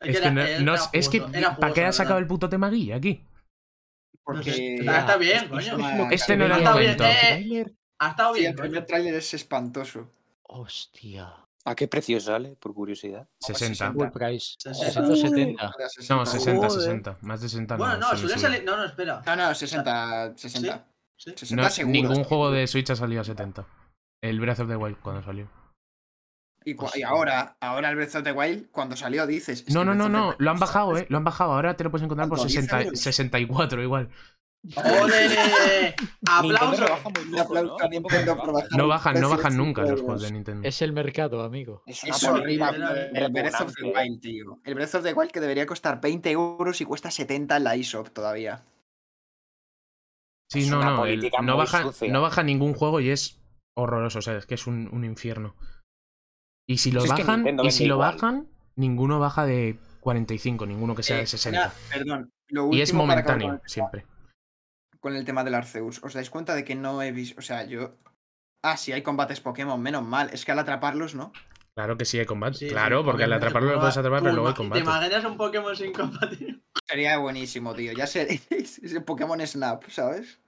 [0.00, 1.20] Es que, no, era- no- era es que
[1.58, 3.26] ¿para qué has sacado el puto tema guía aquí?
[4.22, 6.10] Porque está, está bien, coño.
[6.10, 7.04] Este no era el momento.
[7.04, 7.64] eh.
[7.98, 8.86] Ha estado Sí, bien, el primer coño.
[8.86, 10.10] tráiler es espantoso.
[10.42, 11.32] Hostia.
[11.64, 13.26] ¿A qué precio sale, por curiosidad?
[13.40, 13.92] 60.
[13.92, 14.56] Full price.
[14.58, 14.92] 60.
[15.16, 15.72] 170.
[16.10, 16.70] No, 60, Joder.
[16.82, 17.18] 60.
[17.22, 18.62] Más de 60 Bueno, no, suele salir.
[18.64, 19.22] No, no, espera.
[19.24, 20.36] No, no, 60.
[20.36, 20.86] 60.
[21.16, 21.30] Sí.
[21.34, 21.92] 60 No, seguro.
[21.92, 23.66] ningún juego de Switch ha salido a 70.
[24.24, 25.50] El Breath of the Wild cuando salió.
[26.64, 29.64] Y, ahora, ahora el Breath of the Wild, cuando salió, dices.
[29.68, 30.34] es No, no, no, no.
[30.38, 31.06] Lo han bajado, eh.
[31.10, 31.52] Lo han bajado.
[31.52, 32.50] Ahora te lo puedes encontrar por ¿Cuánto?
[32.54, 33.00] 60, 10 euros?
[33.00, 34.08] 64 igual.
[34.76, 35.94] ¡Ole!
[36.26, 36.90] ¡Aplausos!
[36.90, 37.76] aplauso
[38.70, 38.88] ¿no?
[38.88, 40.32] bajan, no bajan nunca los 5 juegos de.
[40.32, 40.66] Nintendo.
[40.66, 41.82] Es el mercado, amigo.
[41.84, 43.10] Es horrible.
[43.12, 43.84] El Breath of the.
[43.84, 44.58] Wild, tío.
[44.64, 47.74] El Breath of the Wild que debería costar 20 euros y cuesta 70 en la
[47.74, 48.64] eShop todavía.
[50.50, 51.04] Sí, Es no, no.
[51.04, 53.43] el- no, baja, no baja ningún juego y es
[53.76, 54.18] horroroso.
[54.18, 55.54] O sea, es que es un, un infierno.
[56.68, 58.14] Y si lo Si es que bajan, y si lo igual.
[58.14, 61.58] bajan, ninguno baja de 45, ninguno que sea Eh, de 60.
[61.60, 62.30] mira, perdón.
[62.48, 64.06] Lo Y es momentáneo, con el- siempre.
[65.00, 66.02] Con el tema del Arceus.
[66.02, 67.38] ¿Os dais cuenta de que no he visto.
[67.38, 67.96] O sea, yo.
[68.62, 70.30] Ah, sí, hay combates Pokémon, menos mal.
[70.32, 71.32] Es que al atraparlos, ¿no?
[71.76, 72.56] Claro que sí hay combate.
[72.56, 74.80] Sí, claro, sí, porque al atraparlo lo puedes atrapar, pero luego hay combate.
[74.82, 76.62] ¿Te imaginas un Pokémon sin combate?
[76.88, 77.92] Sería buenísimo, tío.
[77.92, 78.40] Ya sé.
[78.50, 80.40] Ese Pokémon Snap, ¿sabes?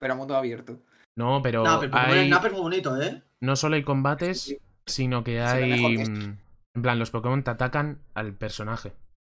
[0.00, 0.80] Pero a mundo abierto.
[1.16, 3.22] No, pero, No, pero hay, es muy bonito, ¿eh?
[3.40, 4.58] no solo hay combates, Sí.
[4.86, 5.96] sino que hay...
[5.96, 8.92] que En plan, los Pokémon te atacan al personaje.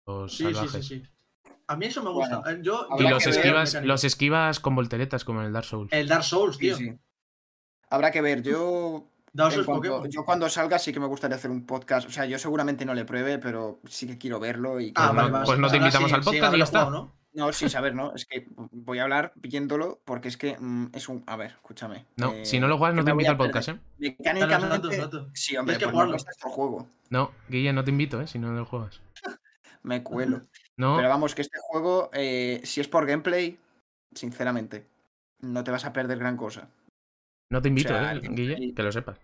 [0.07, 0.85] Los Sí, sí, salvajes.
[0.87, 1.03] sí, sí.
[1.67, 2.39] A mí eso me gusta.
[2.39, 5.53] Bueno, Eh, yo, Y los que ver esquivas, los esquivas con volteretas, como en el
[5.53, 5.91] Dark Souls.
[5.91, 6.75] El Dark Souls, Sí, tío.
[6.77, 6.93] sí.
[7.89, 8.43] Habrá que ver.
[8.43, 10.11] Yo Dark En Souls cuanto- Pokémon.
[10.11, 12.07] yo cuando salga sí que me gustaría hacer un podcast.
[12.07, 15.15] O sea, yo seguramente no le pruebe, pero sí que quiero verlo y Ah, Pues
[15.15, 15.45] vale, no- vale.
[15.45, 16.89] pues no te invitamos sí, al sí, podcast y ya está.
[16.89, 17.51] No, ¿no?
[17.53, 18.13] sin saber, ¿no?
[18.13, 21.23] Es que voy a hablar viéndolo porque es que mm, es un...
[21.27, 22.05] A ver, escúchame.
[22.17, 23.69] No, eh, si no lo juegas, no te invito a al podcast.
[23.69, 23.79] ¿eh?
[23.97, 24.87] Mecánicamente...
[25.33, 26.13] Sí, hombre, pues no jugarlo.
[26.13, 26.87] prestas el juego.
[27.09, 28.27] No, Guille, no te invito, ¿eh?
[28.27, 29.01] Si no lo juegas.
[29.83, 30.41] Me cuelo.
[30.77, 33.59] No, Pero vamos, que este juego, eh, si es por gameplay,
[34.15, 34.87] sinceramente,
[35.41, 36.69] no te vas a perder gran cosa.
[37.51, 38.73] no te invito, sea, ¿eh, Guille?
[38.73, 39.19] Que lo sepas.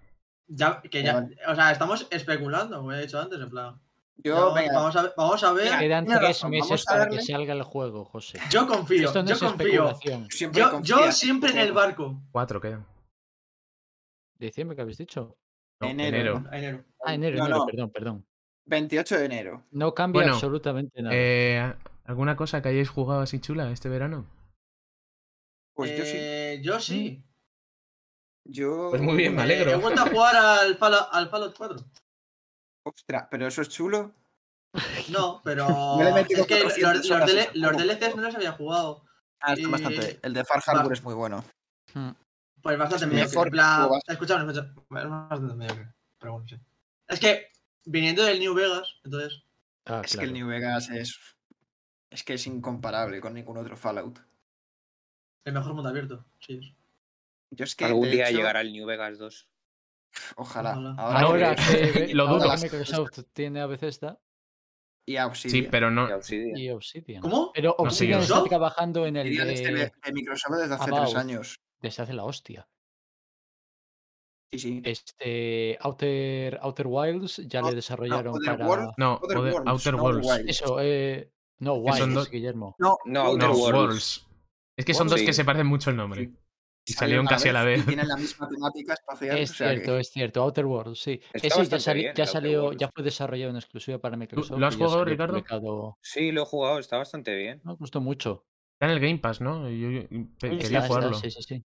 [0.48, 1.36] Ya, que ya, Vale.
[1.48, 3.80] o sea, estamos especulando, como he dicho antes, en plan.
[4.24, 5.78] Yo, vamos, venga, vamos a ver, vamos a ver.
[5.80, 8.40] Quedan tres razón, meses para darle- que salga el juego, José.
[8.50, 9.68] Yo confío, Esto no yo es confío.
[9.68, 10.28] especulación.
[10.32, 12.20] siempre Yo, confía yo en siempre en el barco.
[12.32, 12.86] Cuatro quedan.
[14.40, 15.38] Diciembre que habéis dicho.
[15.80, 16.18] No, Enero.
[16.18, 16.44] enero.
[16.52, 16.84] A enero.
[17.06, 17.66] Ah, enero, No, enero, no.
[17.66, 18.26] perdón, perdón.
[18.66, 19.64] 28 de enero.
[19.72, 21.16] No cambia Bueno, absolutamente nada.
[21.16, 21.74] Eh,
[22.06, 24.26] ¿Alguna cosa que hayáis jugado así chula este verano?
[25.74, 26.12] Pues yo sí.
[26.16, 27.24] Eh, Yo sí.
[28.46, 28.88] Yo.
[28.90, 29.72] Pues muy bien, me alegro.
[29.72, 31.78] he vuelto a jugar al Fallout 4.
[32.90, 34.14] Ostras, pero eso es chulo.
[35.12, 35.66] No, pero.
[36.18, 37.94] Es que los, 400 los, horas DL ese los juego.
[37.94, 39.04] DLCs no los había jugado.
[39.40, 40.20] Ah, está Y- bastante.
[40.22, 40.62] El de Far.
[40.66, 41.44] Harbor es muy bueno.
[41.94, 42.12] Hmm.
[42.62, 44.04] Pues bastante Es mejor En plan, que juegas.
[44.08, 45.02] escuchadme, escuchadme.
[45.02, 45.94] Es bastante mediocre.
[46.20, 46.60] Pero bueno, sí.
[47.08, 47.48] Es que,
[47.86, 49.44] viniendo del New Vegas, entonces.
[49.86, 51.18] Ah, es que el New Vegas es.
[52.10, 54.20] Es que es incomparable con ningún otro Fallout.
[55.46, 56.26] El mejor mundo abierto.
[56.40, 56.76] Sí.
[57.52, 57.86] Yo es que.
[57.86, 59.48] Algún día hecho, llegará el New Vegas 2.
[60.36, 60.78] Ojalá.
[60.78, 61.20] Ojalá.
[61.22, 62.52] Ahora que Lo dudo.
[62.58, 64.20] Microsoft tiene a Bethesda
[65.06, 65.64] Y a Obsidian.
[65.64, 66.10] Sí, pero no.
[66.10, 66.58] Y Obsidian.
[66.58, 67.22] y Obsidian.
[67.22, 67.52] ¿Cómo?
[67.54, 68.24] Pero No Obsidian yo.
[68.24, 68.44] está ¿No?
[68.46, 71.04] trabajando en el de, Microsoft desde hace About.
[71.06, 71.60] tres años.
[71.82, 72.68] desde hace la hostia.
[74.54, 74.82] Sí, sí.
[74.86, 78.94] Este Outer, Outer Wilds ya No, le desarrollaron para.
[78.98, 80.28] No, Other Other- Worlds, Outer no Worlds.
[80.28, 80.50] Wilds.
[80.50, 82.76] eso, eh, no, Wilds, dos- Guillermo.
[82.80, 83.78] No, No, Outer No, Worlds.
[83.78, 84.28] Worlds.
[84.78, 85.26] Es que son dos Sí.
[85.26, 86.26] que se parecen mucho el nombre.
[86.26, 86.34] Sí.
[86.90, 87.86] Y salieron casi a la Y vez.
[87.86, 89.38] tienen la misma temática espacial.
[89.38, 91.20] Es o sea que- cierto, es cierto, Outer Worlds, sí.
[91.34, 94.58] Está Ese ya, sali- bien, salió, ya fue desarrollado en exclusiva para Microsoft.
[94.58, 95.34] lo has jugado, Ricardo?
[95.34, 95.98] publicado.
[96.02, 97.62] Sí, lo he jugado, está bastante bien.
[97.66, 98.46] Me gustó mucho.
[98.80, 99.70] Está en el Game Pass, ¿no?
[99.70, 101.14] Yo, Está, quería está, jugarlo.
[101.16, 101.64] sí, sí, sí.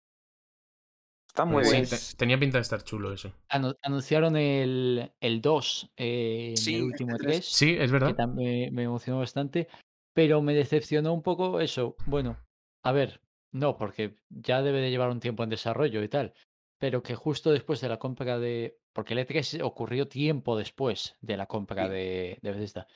[1.28, 1.86] Está muy Pues sí, bien.
[1.88, 3.32] Te- tenía pinta de estar chulo eso.
[3.50, 7.44] Anu- anunciaron el, el 2 eh, en el último este 3.
[7.44, 8.14] Sí, es que verdad.
[8.14, 9.68] también me emocionó bastante,
[10.14, 11.96] pero me decepcionó un poco eso.
[12.06, 12.38] Bueno,
[12.84, 13.20] a ver,
[13.52, 16.34] no, porque ya debe de llevar un tiempo en desarrollo y tal,
[16.78, 18.78] pero que justo después de la compra de...
[18.92, 21.90] Porque el E3 ocurrió tiempo después de la compra Sí.
[21.92, 22.86] de, de Bethesda.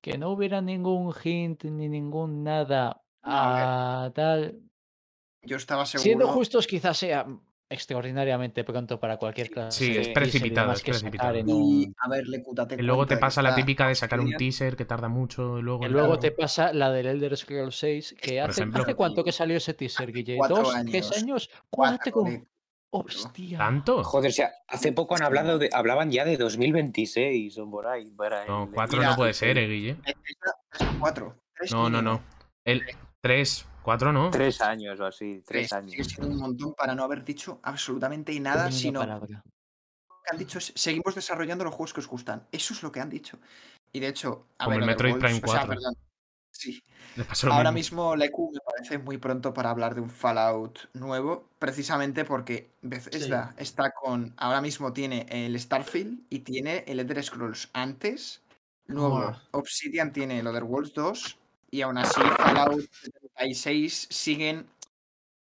[0.00, 4.60] Que no hubiera ningún hint ni ningún nada a a tal...
[5.42, 6.02] Yo estaba seguro.
[6.02, 7.26] Siendo justos, quizás sea
[7.70, 12.24] extraordinariamente pronto para cualquier clase Sí, es precipitado, es Y a ver,
[12.78, 15.86] Y luego te pasa la típica de sacar un teaser que tarda mucho y luego...
[15.86, 16.20] Luego Claro.
[16.20, 18.82] te pasa la del Elder Scrolls 6, que hace, ejemplo.
[18.82, 20.36] ¿hace cuánto que salió ese teaser, Guille?
[20.36, 20.74] cuatro ¿Dos?
[20.74, 20.90] años.
[20.92, 21.50] ¿Tres años?
[21.70, 22.24] Cuatro.
[22.90, 23.58] ¡Hostia!
[23.58, 24.02] ¿Tanto?
[24.02, 28.10] Joder, o sea, hace poco han hablado de, hablaban ya de 2026 o por ahí.
[28.12, 29.96] Para No, el- cuatro Mira, no puede ser, eh, Guille.
[30.02, 31.36] Tres cuatro.
[31.54, 32.22] Tres No, no, no.
[32.64, 32.82] El
[33.20, 34.30] 3, 4 no.
[34.30, 35.72] Tres años o así, tres Tres.
[35.72, 35.92] años.
[35.92, 39.42] Sigue siendo un montón para no haber dicho absolutamente nada, Tremenda sino palabra.
[40.06, 42.46] que han dicho es, seguimos desarrollando los juegos que os gustan.
[42.52, 43.38] Eso es lo que han dicho.
[43.90, 45.68] Y de hecho, a Como ver, el Metroid Worlds, Prime o sea, 4.
[45.68, 45.94] perdón,
[46.50, 46.82] sí.
[47.44, 48.12] Ahora mismo.
[48.12, 53.54] mismo Leku me parece muy pronto para hablar de un Fallout nuevo, precisamente porque Bethesda
[53.56, 54.34] está con.
[54.36, 58.42] Ahora mismo tiene el Starfield y tiene el Elder Scrolls antes.
[58.86, 59.38] Luego Buah.
[59.52, 61.38] Obsidian tiene el Other Worlds 2
[61.70, 62.84] y aún así Fallout
[63.38, 64.66] 76 siguen.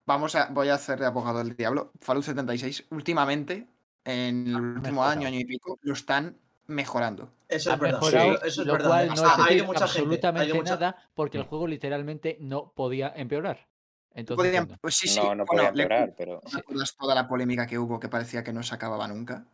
[0.07, 0.47] Vamos a.
[0.51, 1.93] Voy a hacer de abogado del diablo.
[2.01, 3.67] Fallout 76 últimamente,
[4.05, 5.11] en el último mejorado.
[5.13, 6.37] año, año y pico, lo están
[6.67, 7.31] mejorando.
[7.49, 8.01] Eso es verdad.
[8.01, 8.89] mejorado, sí, eso es lo verdad.
[8.89, 9.53] cual no mucha gente.
[9.55, 10.71] Hay absolutamente mucha...
[10.75, 11.49] nada, porque el Mm.
[11.49, 13.67] juego literalmente no podía empeorar.
[14.15, 15.19] Entonces, Podrían- pues sí, sí.
[15.21, 16.41] No, no bueno, podía empeorar, pero.
[16.45, 19.45] ¿No recuerdas toda la polémica que hubo que parecía que no se acababa nunca?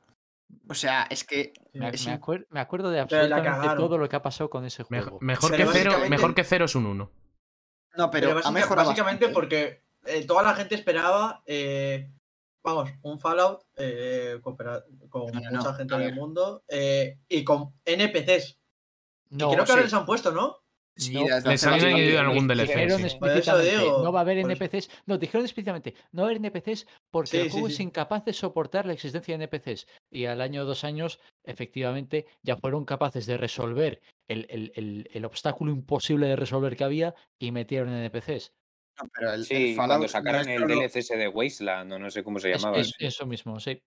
[0.69, 3.97] O sea, es que me, es me in- acuer- me acuerdo de Pero absolutamente todo
[3.99, 5.19] lo que ha pasado con ese juego.
[5.21, 7.11] mejor, Pero que cero, mejor que cero es un 1.
[7.97, 9.33] No, pero, básica- básicamente bastante.
[9.35, 12.11] porque eh, toda la gente esperaba, eh,
[12.63, 18.59] vamos, un Fallout eh, con No, mucha no, gente del mundo eh, y con NPCs.
[19.31, 19.87] No, y creo que ahora sí.
[19.87, 20.62] les han puesto, ¿no?
[20.95, 23.87] Sí, no, desde Les bastante añadido algún DLC, sí.
[24.03, 24.39] No va a haber.
[24.39, 24.91] NPCs.
[25.07, 27.73] No, dijeron explícitamente, no va a haber NPCs porque Sí, el juego sí.
[27.75, 29.87] es incapaz de soportar la existencia de NPCs.
[30.11, 35.25] Y al año dos años, efectivamente, ya fueron capaces de resolver el, el- el- el
[35.25, 38.53] obstáculo imposible de resolver que había y metieron NPCs.
[39.01, 42.51] No, pero el, Sí, cuando sacaron el DLC de Wasteland, o no sé cómo se
[42.51, 42.79] llamaba.
[42.79, 43.81] es- eso mismo, sí.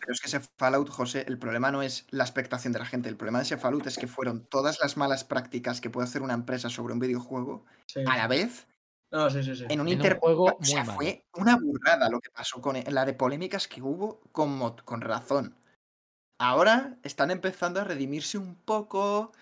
[0.00, 3.08] Pero es que ese Fallout, José, el problema no es la expectación de la gente.
[3.08, 6.22] El problema de ese Fallout es que fueron todas las malas prácticas que puede hacer
[6.22, 8.00] una empresa sobre un videojuego Sí.
[8.06, 8.66] a la vez
[9.10, 9.64] No, sí, sí, sí.
[9.64, 10.20] en un En un intervalo.
[10.20, 14.20] juego O sea, fue una burrada lo que pasó con la de polémicas que hubo
[14.32, 15.56] con, mo- con razón.
[16.38, 19.32] Ahora están empezando a redimirse un poco.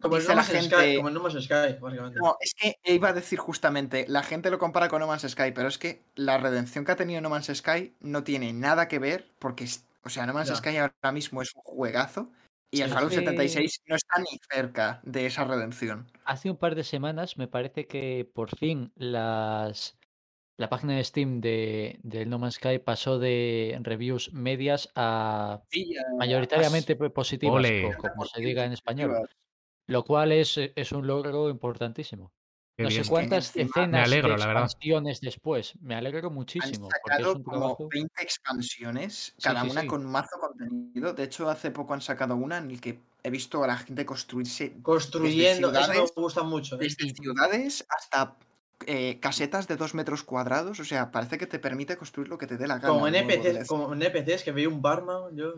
[0.00, 2.18] Como el, dice no la Man's gente- Sky, como el No Man's Sky, básicamente.
[2.20, 5.52] No, es que iba a decir justamente, la gente lo compara con No Man's Sky,
[5.54, 8.98] pero es que la redención que ha tenido No Man's Sky no tiene nada que
[8.98, 10.54] ver, porque, es- o sea, No Man's.
[10.56, 12.30] Sky ahora mismo es un juegazo
[12.70, 13.18] y el Sí, Fallout sí.
[13.18, 16.10] 76 no está ni cerca de esa redención.
[16.24, 19.96] Hace un par de semanas me parece que por fin las
[20.58, 25.94] la página de Steam de, del No Man's Sky pasó de reviews medias a Sí,
[26.18, 27.94] mayoritariamente po- positivas, Ole.
[27.96, 29.28] co- como se diga en español.
[29.88, 32.32] Lo cual es, es un logro importantísimo.
[32.82, 33.04] No bien.
[33.04, 35.74] sé cuántas escenas Me alegro, de la expansiones después.
[35.80, 36.88] Me alegro Han muchísimo.
[36.88, 37.88] Es sacado un como trabajo.
[37.90, 39.86] 20 expansiones, cada sí, una sí.
[39.86, 41.12] con mazo contenido.
[41.14, 44.04] De hecho, hace poco han sacado una en el que he visto a la gente
[44.04, 46.76] construirse Construyendo, eso me ciudades- gusta mucho.
[46.76, 46.78] ¿eh?
[46.80, 48.36] desde ciudades hasta
[48.86, 50.80] eh, casetas de dos metros cuadrados.
[50.80, 52.88] O sea, parece que te permite construir lo que te dé la gana.
[52.88, 55.52] Como NPCs, como NPCs que veía un barman, yo.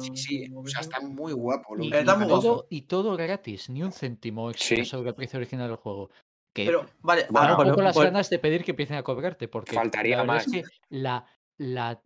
[0.00, 1.74] Sí, sí, o sea, está muy guapo.
[1.76, 2.40] lo Y, último Está que muy han guapo.
[2.46, 2.54] hecho.
[2.54, 4.84] todo, y todo gratis, ni un céntimo extra Sí.
[4.86, 6.08] sobre el precio original del juego.
[6.52, 8.96] Que Pero, vale, Bueno, ahora un poco vol- las vol- ganas de pedir que empiecen
[8.96, 10.46] a cobrarte, porque Faltaría la más.
[10.46, 11.26] es que la,
[11.56, 12.02] la,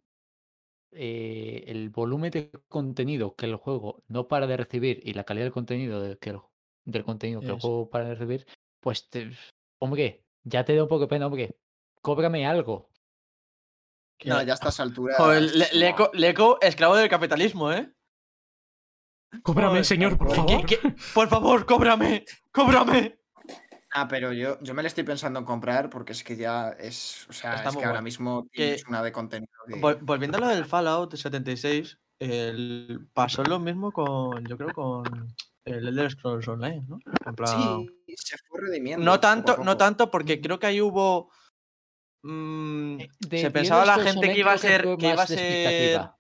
[0.93, 5.47] eh, el volumen de contenido que el juego no para de recibir y la calidad
[5.47, 6.39] del contenido de- que el,
[6.85, 8.47] del contenido que el juego para de recibir,
[8.81, 9.31] pues, te-
[9.81, 11.57] hombre, ya te da un poco de pena, hombre,
[12.01, 12.89] cóbrame algo.
[14.25, 15.17] No, ya a estas alturas.
[15.19, 17.93] Joder, Le- Leco, Leco, esclavo del capitalismo, ¿eh?
[19.43, 20.67] Cóbrame, Joder, señor, por ¿qué- favor.
[20.67, 20.95] ¿Qué- qué?
[21.13, 23.19] Por favor, cóbrame, cóbrame.
[23.99, 27.27] Ah, pero yo, yo me le estoy pensando en comprar porque es que ya es.
[27.31, 29.51] O sea, Está es que ahora mismo Que- tienes una de contenido.
[29.67, 34.73] que- Vol- volviendo a lo del Fallout 76, el- pasó lo mismo con, yo creo,
[34.75, 35.05] con
[35.65, 36.99] el Elder Scrolls Online, ¿no?
[37.25, 39.03] En plan, Sí, se fue redimiendo.
[39.03, 41.31] no poco tanto, no tanto, porque creo que ahí hubo.
[42.23, 44.83] mm, Eh, de- se pensaba la gente que iba a ser.
[44.99, 46.11] Que iba a ser.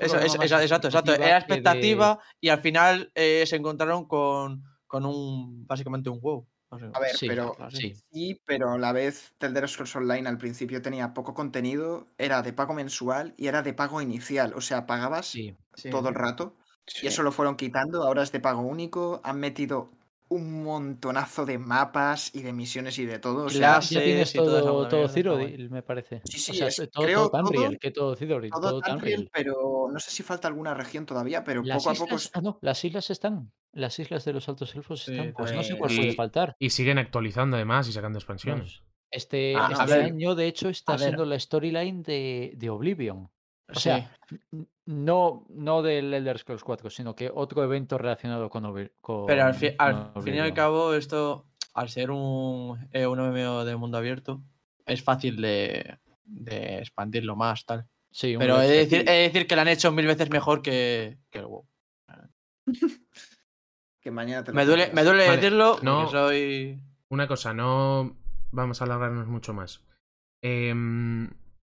[0.00, 0.26] Eso, de
[0.64, 1.12] exacto, exacto.
[1.14, 5.66] Era de- expectativa y al final eh, se encontraron con, con un.
[5.66, 6.48] Básicamente un WoW.
[6.70, 7.56] A ver, Sí, pero.
[7.70, 7.94] sí.
[8.12, 12.42] Sí, pero a la vez The Elder Scrolls Online al principio tenía poco contenido, era
[12.42, 14.52] de pago mensual y era de pago inicial.
[14.54, 15.56] O sea, pagabas Sí.
[15.90, 16.56] Todo el rato
[17.00, 18.02] y eso lo fueron quitando.
[18.02, 19.20] Ahora es de pago único.
[19.24, 19.90] Han metido
[20.30, 23.44] un montonazo de mapas y de misiones y de todo.
[23.46, 25.08] O sea, Clases ya tienes todo, todo.
[25.08, 26.20] Cyrodiil, me parece.
[26.24, 28.80] Sí, O sí, sea, es- todo, creo todo Tamriel, todo- que todo Cyrodiil, todo todo
[28.80, 29.30] Tamriel, Tamriel.
[29.32, 32.14] pero no sé si falta alguna región todavía, pero Las poco a poco.
[32.16, 33.50] islas, ah, no, las islas están.
[33.72, 35.32] Las islas de los altos elfos Sí, están.
[35.34, 35.78] Pues no sé también.
[35.78, 36.56] cuál Y- puede faltar.
[36.58, 38.82] Y siguen actualizando además y sacando expansiones.
[39.10, 43.30] Este, Ah, este año, de hecho, está siendo la storyline de, de Oblivion.
[43.70, 43.80] O Sí.
[43.82, 44.10] sea,
[44.88, 48.62] no, no del Elder Scrolls 4, sino que otro evento relacionado con,
[49.26, 53.18] Pero al, fi- al con fin y al cabo, esto, al ser un, eh, un
[53.20, 54.40] MMO de mundo abierto,
[54.86, 57.86] es fácil de, de expandirlo más, tal.
[58.10, 60.30] Sí, un Pero he de, decir, he de decir que lo han hecho mil veces
[60.30, 61.66] mejor que, que el WoW.
[64.00, 66.80] Que mañana te lo Me duele, me duele Vale, decirlo no- soy...
[67.10, 68.16] Una cosa, no
[68.52, 69.82] vamos a alargarnos mucho más.
[70.40, 71.28] Em,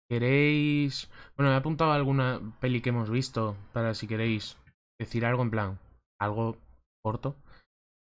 [0.10, 1.10] ¿Queréis...?
[1.36, 4.58] Bueno, he apuntado alguna peli que hemos visto para si queréis
[5.00, 5.80] decir algo en plan,
[6.20, 6.58] algo
[7.04, 7.36] corto.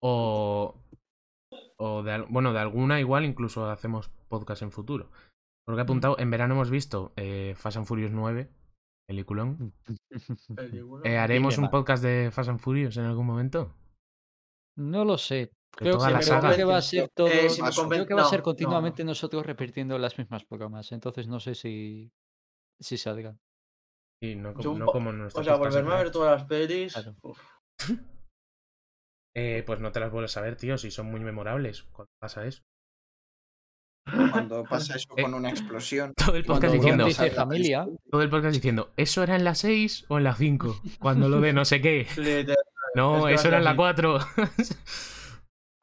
[0.02, 0.76] O...
[1.78, 5.10] O de, bueno, de alguna igual incluso hacemos podcast en futuro.
[5.66, 8.50] Porque he apuntado, en verano hemos visto eh, Fast and Furious 9,
[9.08, 9.74] peliculón.
[11.04, 13.74] Eh, ¿Haremos un podcast de Fast and Furious en algún momento?
[14.78, 15.52] No lo sé.
[15.76, 17.28] Creo que, la creo que va a ser todo.
[17.28, 18.44] Eh, si creo que va a ser no, no.
[18.44, 20.92] continuamente nosotros repitiendo las mismas programas.
[20.92, 22.12] Entonces no sé si,
[22.80, 23.38] si salga.
[24.22, 26.04] Sí, no, como- Yo no como nuestro O sea, volverme a actual.
[26.04, 26.94] ver todas las pelis...
[26.94, 27.16] Claro.
[29.36, 31.84] Eh, pues no te las vuelves a ver, tío, si son muy memorables.
[31.84, 32.62] Cuando pasa eso.
[34.32, 36.14] Cuando pasa eso Eh, con una explosión.
[36.18, 37.88] Todo el podcast diciendo, familia.
[38.12, 40.82] todo el podcast diciendo, ¿eso era en la 6 o en la 5?
[41.00, 42.06] Cuando lo de no sé qué.
[42.94, 43.78] No, eso era en la así.
[43.78, 44.20] 4.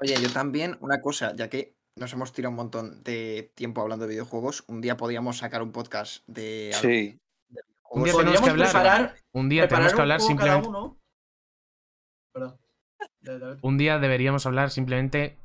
[0.01, 4.07] Oye, yo también, una cosa, ya que nos hemos tirado un montón de tiempo hablando
[4.07, 7.18] de videojuegos, un día podríamos sacar un podcast de algo Sí.
[7.49, 8.16] de Un día videojuegos.
[8.18, 8.68] tenemos que hablar.
[8.70, 10.68] preparar, Un día tenemos que un hablar juego cada simplemente.
[10.68, 10.99] uno.
[12.32, 12.59] Perdón.
[13.20, 13.59] Dale, dale.
[13.62, 15.36] Un día deberíamos hablar simplemente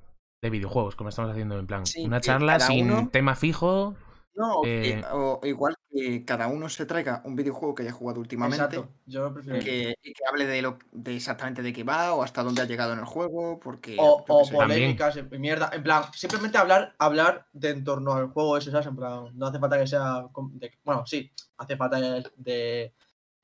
[0.44, 1.86] de videojuegos, como estamos haciendo en plan.
[1.88, 3.96] Sí, una que charla cada sin uno- tema fijo.
[4.36, 8.66] No, Eh, o igual que cada uno se traiga un videojuego que haya jugado últimamente
[8.66, 9.60] Exacto, yo lo prefiero.
[9.60, 12.66] que, y que hable de lo de exactamente de qué va o hasta dónde ha
[12.66, 15.70] llegado en el juego, porque O, polémicas, mierda.
[15.72, 18.88] En plan, simplemente hablar, hablar de en torno al juego ese, ¿sabes?
[18.88, 20.26] En plan, no hace falta que sea.
[20.54, 22.94] de- bueno, sí, hace falta de, de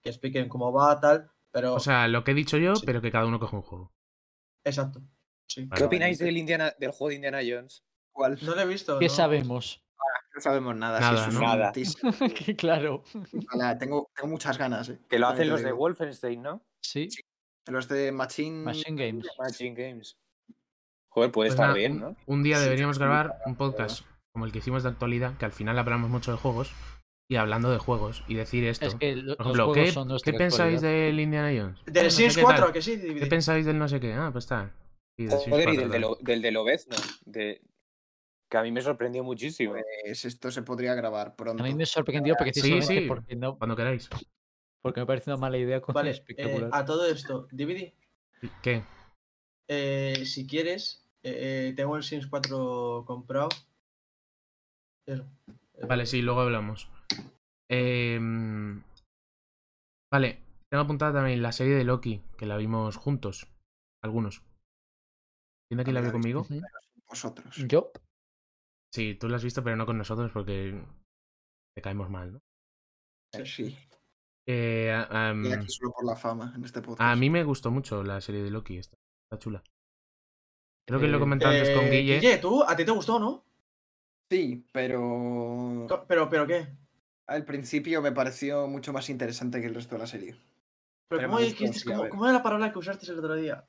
[0.01, 1.75] que expliquen cómo va, tal, pero.
[1.75, 2.83] O sea, lo que he dicho yo, Sí.
[2.85, 3.93] pero que cada uno coge un juego.
[4.63, 5.01] exacto.
[5.47, 5.61] Sí.
[5.63, 5.85] ¿Qué vale.
[5.85, 7.83] opináis del, Indiana, del juego de Indiana Jones?
[8.11, 8.37] ¿Cuál?
[8.41, 8.97] No lo he visto.
[8.99, 9.11] ¿Qué no.
[9.13, 9.83] sabemos?
[10.39, 10.99] No sabemos nada.
[10.99, 11.39] Nada, eso es ¿no?
[11.41, 11.71] un Nada.
[12.57, 13.03] claro.
[13.47, 14.89] Ojalá, tengo, tengo muchas ganas.
[14.89, 15.71] eh, Que lo hacen los de.
[15.73, 16.63] Wolfenstein, ¿no?
[16.81, 17.09] Sí,
[17.67, 18.63] Los de Machine.
[18.63, 19.27] Machine Games.
[19.37, 20.17] Machine Games.
[21.11, 22.15] Joder, puede Pues estar nada, bien, ¿no?
[22.25, 25.51] Un día deberíamos sí, grabar un podcast como el que hicimos de actualidad, que al
[25.51, 26.71] final hablamos mucho de juegos,
[27.29, 28.85] y hablando de juegos, y decir esto.
[28.85, 31.79] Es que lo- Por ejemplo, ¿qué, son qué nuestra pensáis del Indiana Jones?
[31.85, 32.73] Del No Sims qué 4, tal.
[32.73, 32.97] que sí.
[33.19, 34.13] ¿Qué pensáis del no sé qué?
[34.13, 34.71] Ah, pues está.
[35.17, 36.01] Sí, del Joder, y 4, del de, tal.
[36.01, 37.61] lo, del de Lobezno, de
[38.49, 39.73] que a mí me sorprendió muchísimo.
[40.03, 41.63] Pues esto se podría grabar pronto.
[41.63, 43.07] A mí me sorprendió precisamente sí.
[43.07, 44.09] porque no Cuando queráis.
[44.81, 46.69] porque me parece una mala idea con Vale, eh, espectacular.
[46.73, 47.93] a todo esto, DVD.
[48.61, 48.83] ¿Qué?
[49.67, 53.49] eh, si quieres, eh, tengo el Sims 4 comprado.
[55.05, 55.25] Eso.
[55.87, 56.89] Vale, sí, luego hablamos.
[57.69, 58.83] Em,
[60.11, 63.47] Vale, tengo apuntada también la serie de Loki, que la vimos juntos.
[64.01, 64.41] Algunos.
[65.67, 66.47] ¿Quién de aquí la vio conmigo?
[67.07, 67.55] Vosotros.
[67.67, 67.91] Yo,
[68.93, 70.79] Sí, tú lo has visto, pero no con nosotros porque
[71.75, 72.41] te caemos mal, ¿no?
[73.33, 73.77] Eh, Sí.
[74.47, 77.01] Eh, a- am, Y aquí solo por la fama en este podcast.
[77.01, 79.63] a mí me gustó mucho la serie de Loki, está, está chula.
[80.87, 82.37] Creo que lo he Eh, comentado antes con Eh, Guille.
[82.39, 82.63] ¿tú?
[82.63, 83.45] ¿A ti te gustó, no?
[84.31, 86.67] Sí, pero ¿Pero, pero qué?
[87.27, 90.31] al principio me pareció mucho más interesante que el resto de la serie.
[91.07, 91.93] ¿Pero Pero cómo dijiste?
[92.09, 93.67] ¿Cómo, era la palabra que usaste el otro día?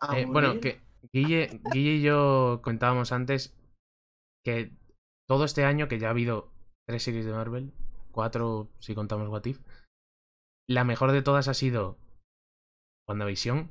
[0.00, 0.80] ¿A Eh, bueno, que
[1.12, 3.56] Guille, Guille y yo comentábamos antes
[4.44, 4.72] que
[5.28, 6.50] todo este año, que ya ha habido
[6.86, 7.72] tres series de Marvel,
[8.10, 9.60] cuatro si contamos What If,
[10.68, 11.96] la mejor de todas ha sido
[13.08, 13.70] WandaVision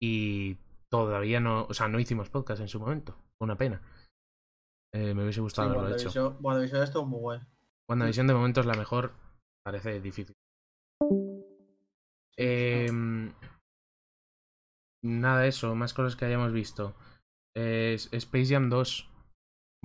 [0.00, 0.56] y
[0.90, 3.80] todavía no, o sea, no hicimos podcast en su momento, una pena.
[4.94, 6.36] Eh, me hubiese Sí, gustado haberlo hecho.
[6.40, 7.40] WandaVision, esto muy guay.
[7.88, 9.12] WandaVision de momento es la mejor,
[9.64, 10.34] parece difícil.
[12.36, 13.32] Em,
[15.02, 16.94] nada de eso, más cosas que hayamos visto.
[17.56, 19.08] Eh, Space Jam 2,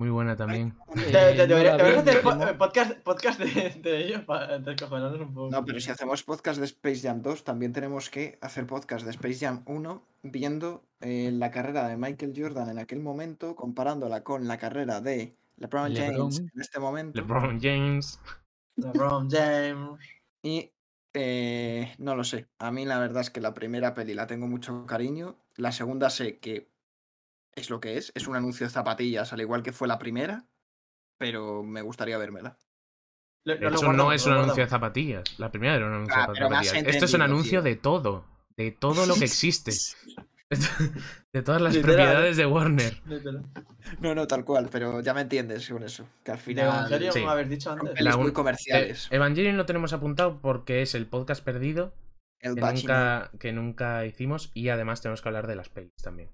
[0.00, 0.74] muy buena también.
[0.94, 5.50] Te- Eh, deberías hacer podcast, podcast de, de ellos para descojonarnos un poco.
[5.50, 9.10] No, pero si hacemos podcast de Space Jam 2, también tenemos que hacer podcast de
[9.10, 14.46] Space Jam 1 viendo eh, la carrera de Michael Jordan en aquel momento, comparándola con
[14.48, 16.50] la carrera de LeBron James LeBron.
[16.54, 17.20] en este momento.
[17.20, 18.20] LeBron James.
[18.76, 19.98] LeBron James.
[20.42, 20.70] Y
[21.20, 22.46] eh, no lo sé.
[22.58, 25.36] A mí la verdad es que la primera peli la tengo mucho cariño.
[25.56, 26.70] La segunda sé que
[27.54, 28.12] es lo que es.
[28.14, 30.46] Es un anuncio de zapatillas, al igual que fue la primera.
[31.18, 32.56] Pero me gustaría vérmela.
[33.44, 35.38] Lo no guardamos, es lo un anuncio de zapatillas.
[35.38, 36.74] La primera era un anuncio Ah, de zapatillas.
[36.86, 37.62] Esto es un anuncio tío.
[37.62, 38.24] de todo.
[38.56, 39.72] De todo lo que existe.
[41.32, 41.96] de todas las Literal.
[41.96, 43.02] propiedades de Warner.
[43.06, 43.44] Literal.
[44.00, 46.06] No, no, tal cual, pero ya me entiendes con eso.
[46.24, 47.18] Que al final Evangelion, sí.
[47.20, 47.90] como habéis dicho antes.
[47.90, 49.08] pelis un- muy Eh, comerciales.
[49.10, 51.92] Evangelion lo tenemos apuntado porque es el podcast perdido
[52.40, 56.30] El que nunca, que nunca hicimos y además tenemos que hablar de las pelis también.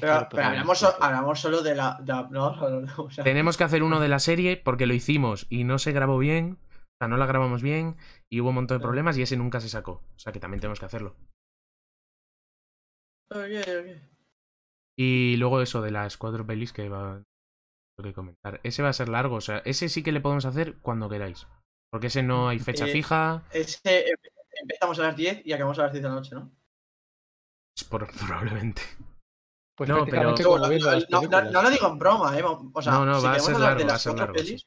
[0.00, 1.98] Pero, no hablamos, so- hablamos solo de la.
[2.00, 4.86] de la- no, no, no, o sea, Tenemos que hacer uno de la serie porque
[4.86, 7.96] lo hicimos y no se grabó bien, o sea, no la grabamos bien
[8.28, 9.92] y hubo un montón de problemas y ese nunca se sacó.
[10.14, 11.16] O sea que también tenemos que hacerlo.
[13.30, 14.02] Ok, ok.
[14.98, 17.22] Y luego eso de las cuatro pelis que va
[17.96, 18.60] tengo que comentar.
[18.62, 21.46] Ese va a ser largo, o sea, ese sí que le podemos hacer cuando queráis.
[21.90, 24.16] Porque ese no hay fecha Eh, fija, Ese, em-
[24.62, 26.50] empezamos a las 10 y acabamos a las 10 de la noche, ¿no?
[27.76, 28.82] es por- probablemente.
[29.76, 32.42] Pues No, pero- No, lo digo en broma, ¿eh?
[32.44, 34.44] O sea, No, no, si va a ser largo, de va a ser largo, sí.
[34.44, 34.66] pelis,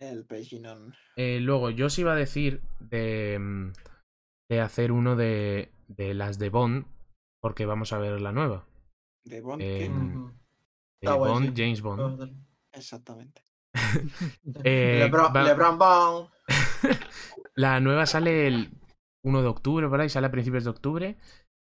[0.00, 0.94] El Paginon.
[1.16, 3.72] Eh, luego, yo os iba a decir de, mm,
[4.50, 6.84] de hacer uno de, de las de Bond,
[7.40, 8.66] porque vamos a ver la nueva.
[9.24, 9.62] De Bond.
[9.62, 9.88] Eh, ¿qué?
[9.88, 10.34] Ujú, De
[11.02, 11.62] Está guay, Bond, sí.
[11.62, 12.44] James Bond.
[12.72, 13.42] Exactamente.
[14.64, 16.28] Eh, Lebron, va- Lebron Bond.
[17.54, 18.70] La nueva sale el
[19.24, 21.16] 1 de octubre, por ahí, sale a principios de octubre.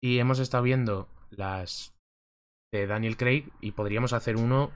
[0.03, 1.95] Y hemos estado viendo las
[2.71, 4.71] de Daniel Craig y podríamos hacer uno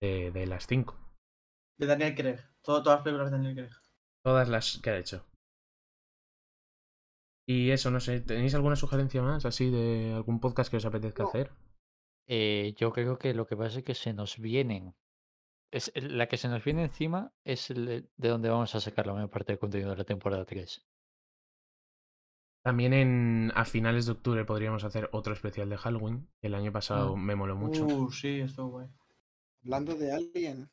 [0.00, 0.96] de, de las 5.
[1.78, 2.38] De Daniel Craig.
[2.62, 3.72] Todo- todas las películas de Daniel Craig.
[4.24, 5.24] Todas las que ha hecho.
[7.52, 11.24] Y eso, no sé, ¿tenéis alguna sugerencia más así de algún podcast que os apetezca
[11.24, 11.28] No.
[11.30, 11.50] hacer?
[12.28, 14.94] Eh, yo creo que lo que pasa es que se nos vienen.
[15.72, 19.14] Es, la que se nos viene encima es el de donde vamos a sacar la
[19.14, 20.86] mayor parte del contenido de la temporada 3.
[22.62, 26.28] También en, a finales de octubre podríamos hacer otro especial de Halloween.
[26.42, 27.20] El año pasado Mm.
[27.24, 27.84] me moló mucho.
[27.84, 28.88] Uh, sí, estuvo guay.
[29.64, 30.70] Hablando de Alien.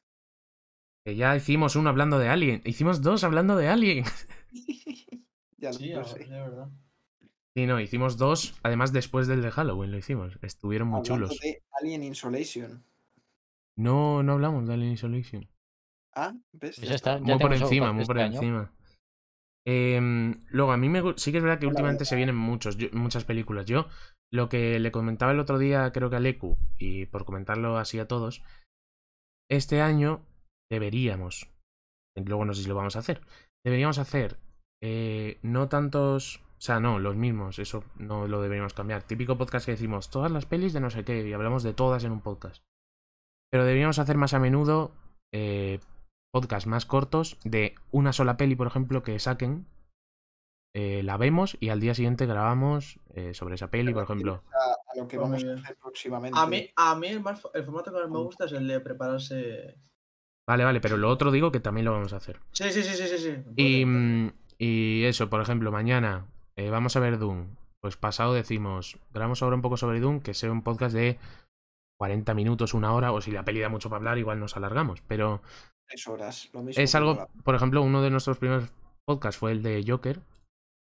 [1.04, 2.62] Que ya hicimos uno hablando de Alien.
[2.66, 4.06] Hicimos dos hablando de Alien.
[5.58, 6.20] ya Sí, lo a- sé.
[6.26, 6.70] de verdad.
[7.56, 8.56] Sí, no, hicimos dos.
[8.64, 10.38] Además, después del de Halloween lo hicimos.
[10.42, 11.40] Estuvieron muy Hablando chulos.
[11.40, 12.84] de Alien Insolation.
[13.76, 15.48] No, no hablamos de Alien Isolation.
[16.16, 16.78] Ah, ¿ves?
[16.78, 18.34] Pues ya está, ya Muy por encima, muy este por año.
[18.36, 18.72] encima.
[19.66, 22.78] Em, luego, a mí me, sí que es verdad que Hola, últimamente se vienen muchos,
[22.78, 23.66] yo- muchas películas.
[23.66, 23.88] Yo,
[24.32, 28.00] lo que le comentaba el otro día, creo que a Leku, y por comentarlo así
[28.00, 28.44] a todos,
[29.50, 30.22] este año
[30.72, 31.50] deberíamos,
[32.16, 33.22] luego no sé si lo vamos a hacer,
[33.66, 34.38] deberíamos hacer
[34.82, 39.04] eh, no tantos, o sea, no, los mismos, eso no lo deberíamos cambiar.
[39.04, 42.04] Típico podcast que decimos, todas las pelis de no sé qué, y hablamos de todas
[42.04, 42.64] en un podcast.
[43.52, 44.92] Pero deberíamos hacer más a menudo
[45.34, 45.80] eh,
[46.34, 49.66] podcasts más cortos de una sola peli, por ejemplo, que saquen.
[50.76, 54.44] eh, la vemos y al día siguiente grabamos eh, sobre esa peli, por ejemplo.
[54.54, 56.38] A, a lo que vamos a hacer próximamente.
[56.38, 58.80] A mí, a mí el, más- el formato que más me gusta es el de
[58.82, 59.80] prepararse.
[60.48, 62.40] Vale, vale, pero lo otro digo que también lo vamos a hacer.
[62.52, 63.18] Sí, sí, sí, sí, sí.
[63.18, 63.44] sí.
[63.56, 63.86] Y,
[64.58, 67.56] y eso, por ejemplo, mañana eh, vamos a ver Doom.
[67.82, 71.20] Pues pasado decimos, grabamos ahora un poco sobre Doom, que sea un podcast de
[72.00, 75.02] 40 minutos, una hora, o si la peli da mucho para hablar, igual nos alargamos.
[75.08, 75.42] Pero
[75.88, 76.50] Tres horas.
[76.54, 78.70] Lo mismo es algo, la- por ejemplo, uno de nuestros primeros
[79.06, 80.22] podcasts fue el de Joker,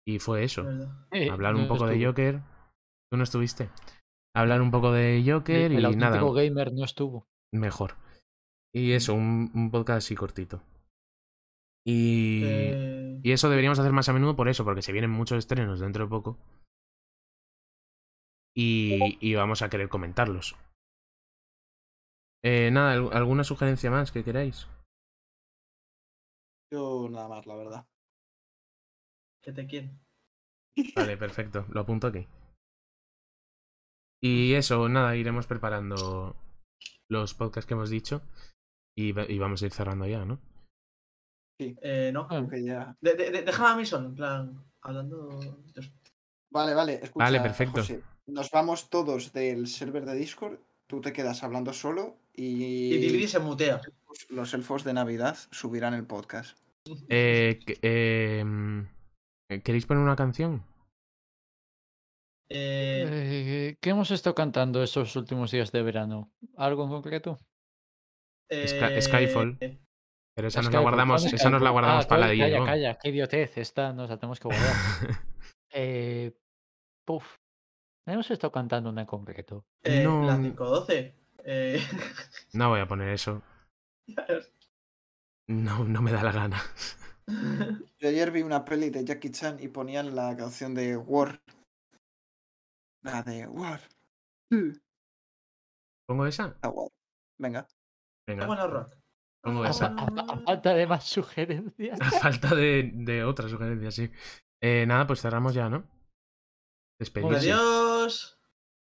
[0.07, 0.65] y fue eso.
[1.13, 2.05] Eh, hablar un poco de.
[2.05, 2.41] Joker.
[3.11, 3.69] ¿Tú no estuviste?
[4.35, 7.27] hablar un poco de Joker el y nada, auténtico gamer no estuvo.
[7.53, 7.95] mejor.
[8.75, 10.63] Y eso, un, un podcast así cortito.
[11.87, 15.39] Y, Eh, y eso deberíamos hacer más a menudo por eso, porque se vienen muchos
[15.39, 16.39] estrenos dentro de poco.
[18.57, 20.57] Y, y vamos a querer comentarlos.
[22.45, 24.67] Eh, nada, ¿al- ¿alguna sugerencia más que queráis?
[26.71, 27.87] Yo nada más, la verdad.
[29.43, 29.99] que te quieren.
[30.95, 32.27] Vale, perfecto, lo apunto aquí.
[34.21, 36.37] Y eso, nada, iremos preparando
[37.09, 38.23] los podcasts que hemos dicho
[38.97, 40.41] y, y vamos a ir cerrando ya, ¿no?
[41.59, 42.27] Eh, no.
[42.31, 42.97] Ah, que ya.
[43.01, 45.29] De, de, de- déjame a Mason, en plan, hablando.
[46.51, 46.95] Vale, vale.
[47.03, 47.81] Escucha, Vale, perfecto.
[47.81, 50.59] José, nos vamos todos del server de Discord.
[50.87, 53.81] Tú te quedas hablando solo y, Y Dividis se mutea.
[54.31, 56.57] los elfos de Navidad subirán el podcast.
[57.11, 58.83] Eh, eh, mm,
[59.63, 60.65] ¿Queréis poner una canción?
[62.49, 66.33] Eh, Eh, ¿Qué hemos estado cantando estos últimos días de verano?
[66.57, 67.39] ¿Algo en concreto?
[68.51, 69.59] Sky- eh, Skyfall.
[70.39, 73.09] Pero esa nos la guardamos, esa nos la guardamos Ah, para la Calla, calla, qué
[73.09, 73.59] idiotez.
[73.59, 74.73] Esta nos la tenemos que guardar.
[75.73, 76.33] eh,
[77.05, 77.25] puf.
[78.07, 79.65] Hemos estado cantando una en concreto.
[79.83, 81.17] eh, no- La 512.
[81.45, 81.81] Eh,
[82.53, 83.43] No voy a poner eso.
[85.49, 86.63] No, no me da la gana.
[87.99, 91.43] Yo ayer vi una peli de Jackie Chan y ponían la canción de War.
[93.03, 93.81] La de War.
[96.07, 96.57] ¿Pongo esa?
[96.63, 96.91] La War.
[97.41, 97.67] Venga.
[98.25, 98.95] Venga, bueno, rock.
[99.49, 99.87] Pongo A, esa.
[99.87, 101.99] a- a- a falta de más sugerencias.
[102.01, 104.11] A falta de, de otra sugerencia, sí.
[104.63, 105.85] Eh, nada, pues cerramos ya, ¿no?
[107.01, 107.53] Despedirse.
[107.53, 108.39] Adiós.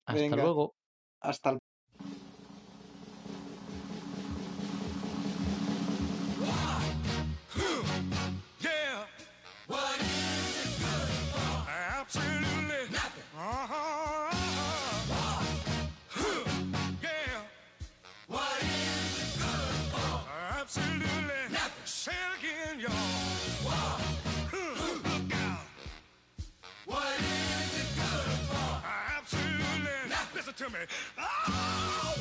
[0.07, 0.37] Hasta Venga.
[0.37, 0.75] luego.
[1.23, 1.59] Hasta el
[30.57, 30.79] to me.
[31.19, 32.16] Oh,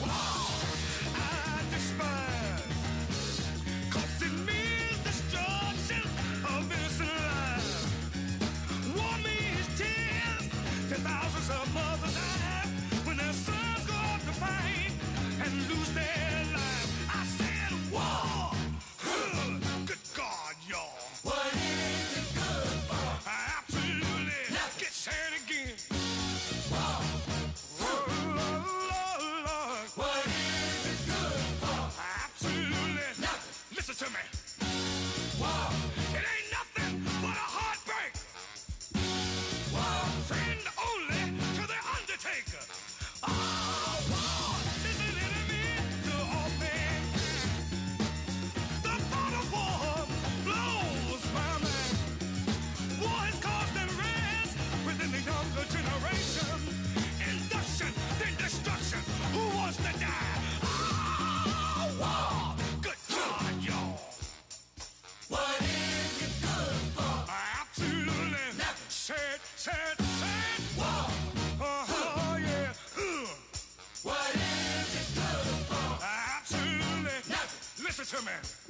[78.15, 78.64] gentlemen.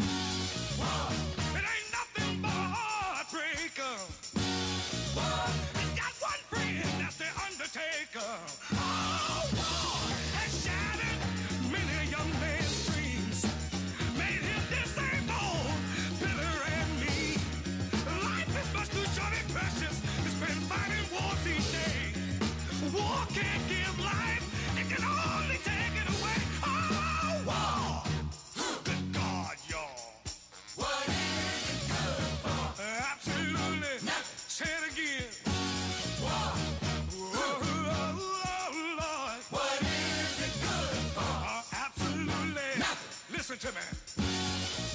[43.66, 43.82] To me.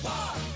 [0.04, 0.49] War.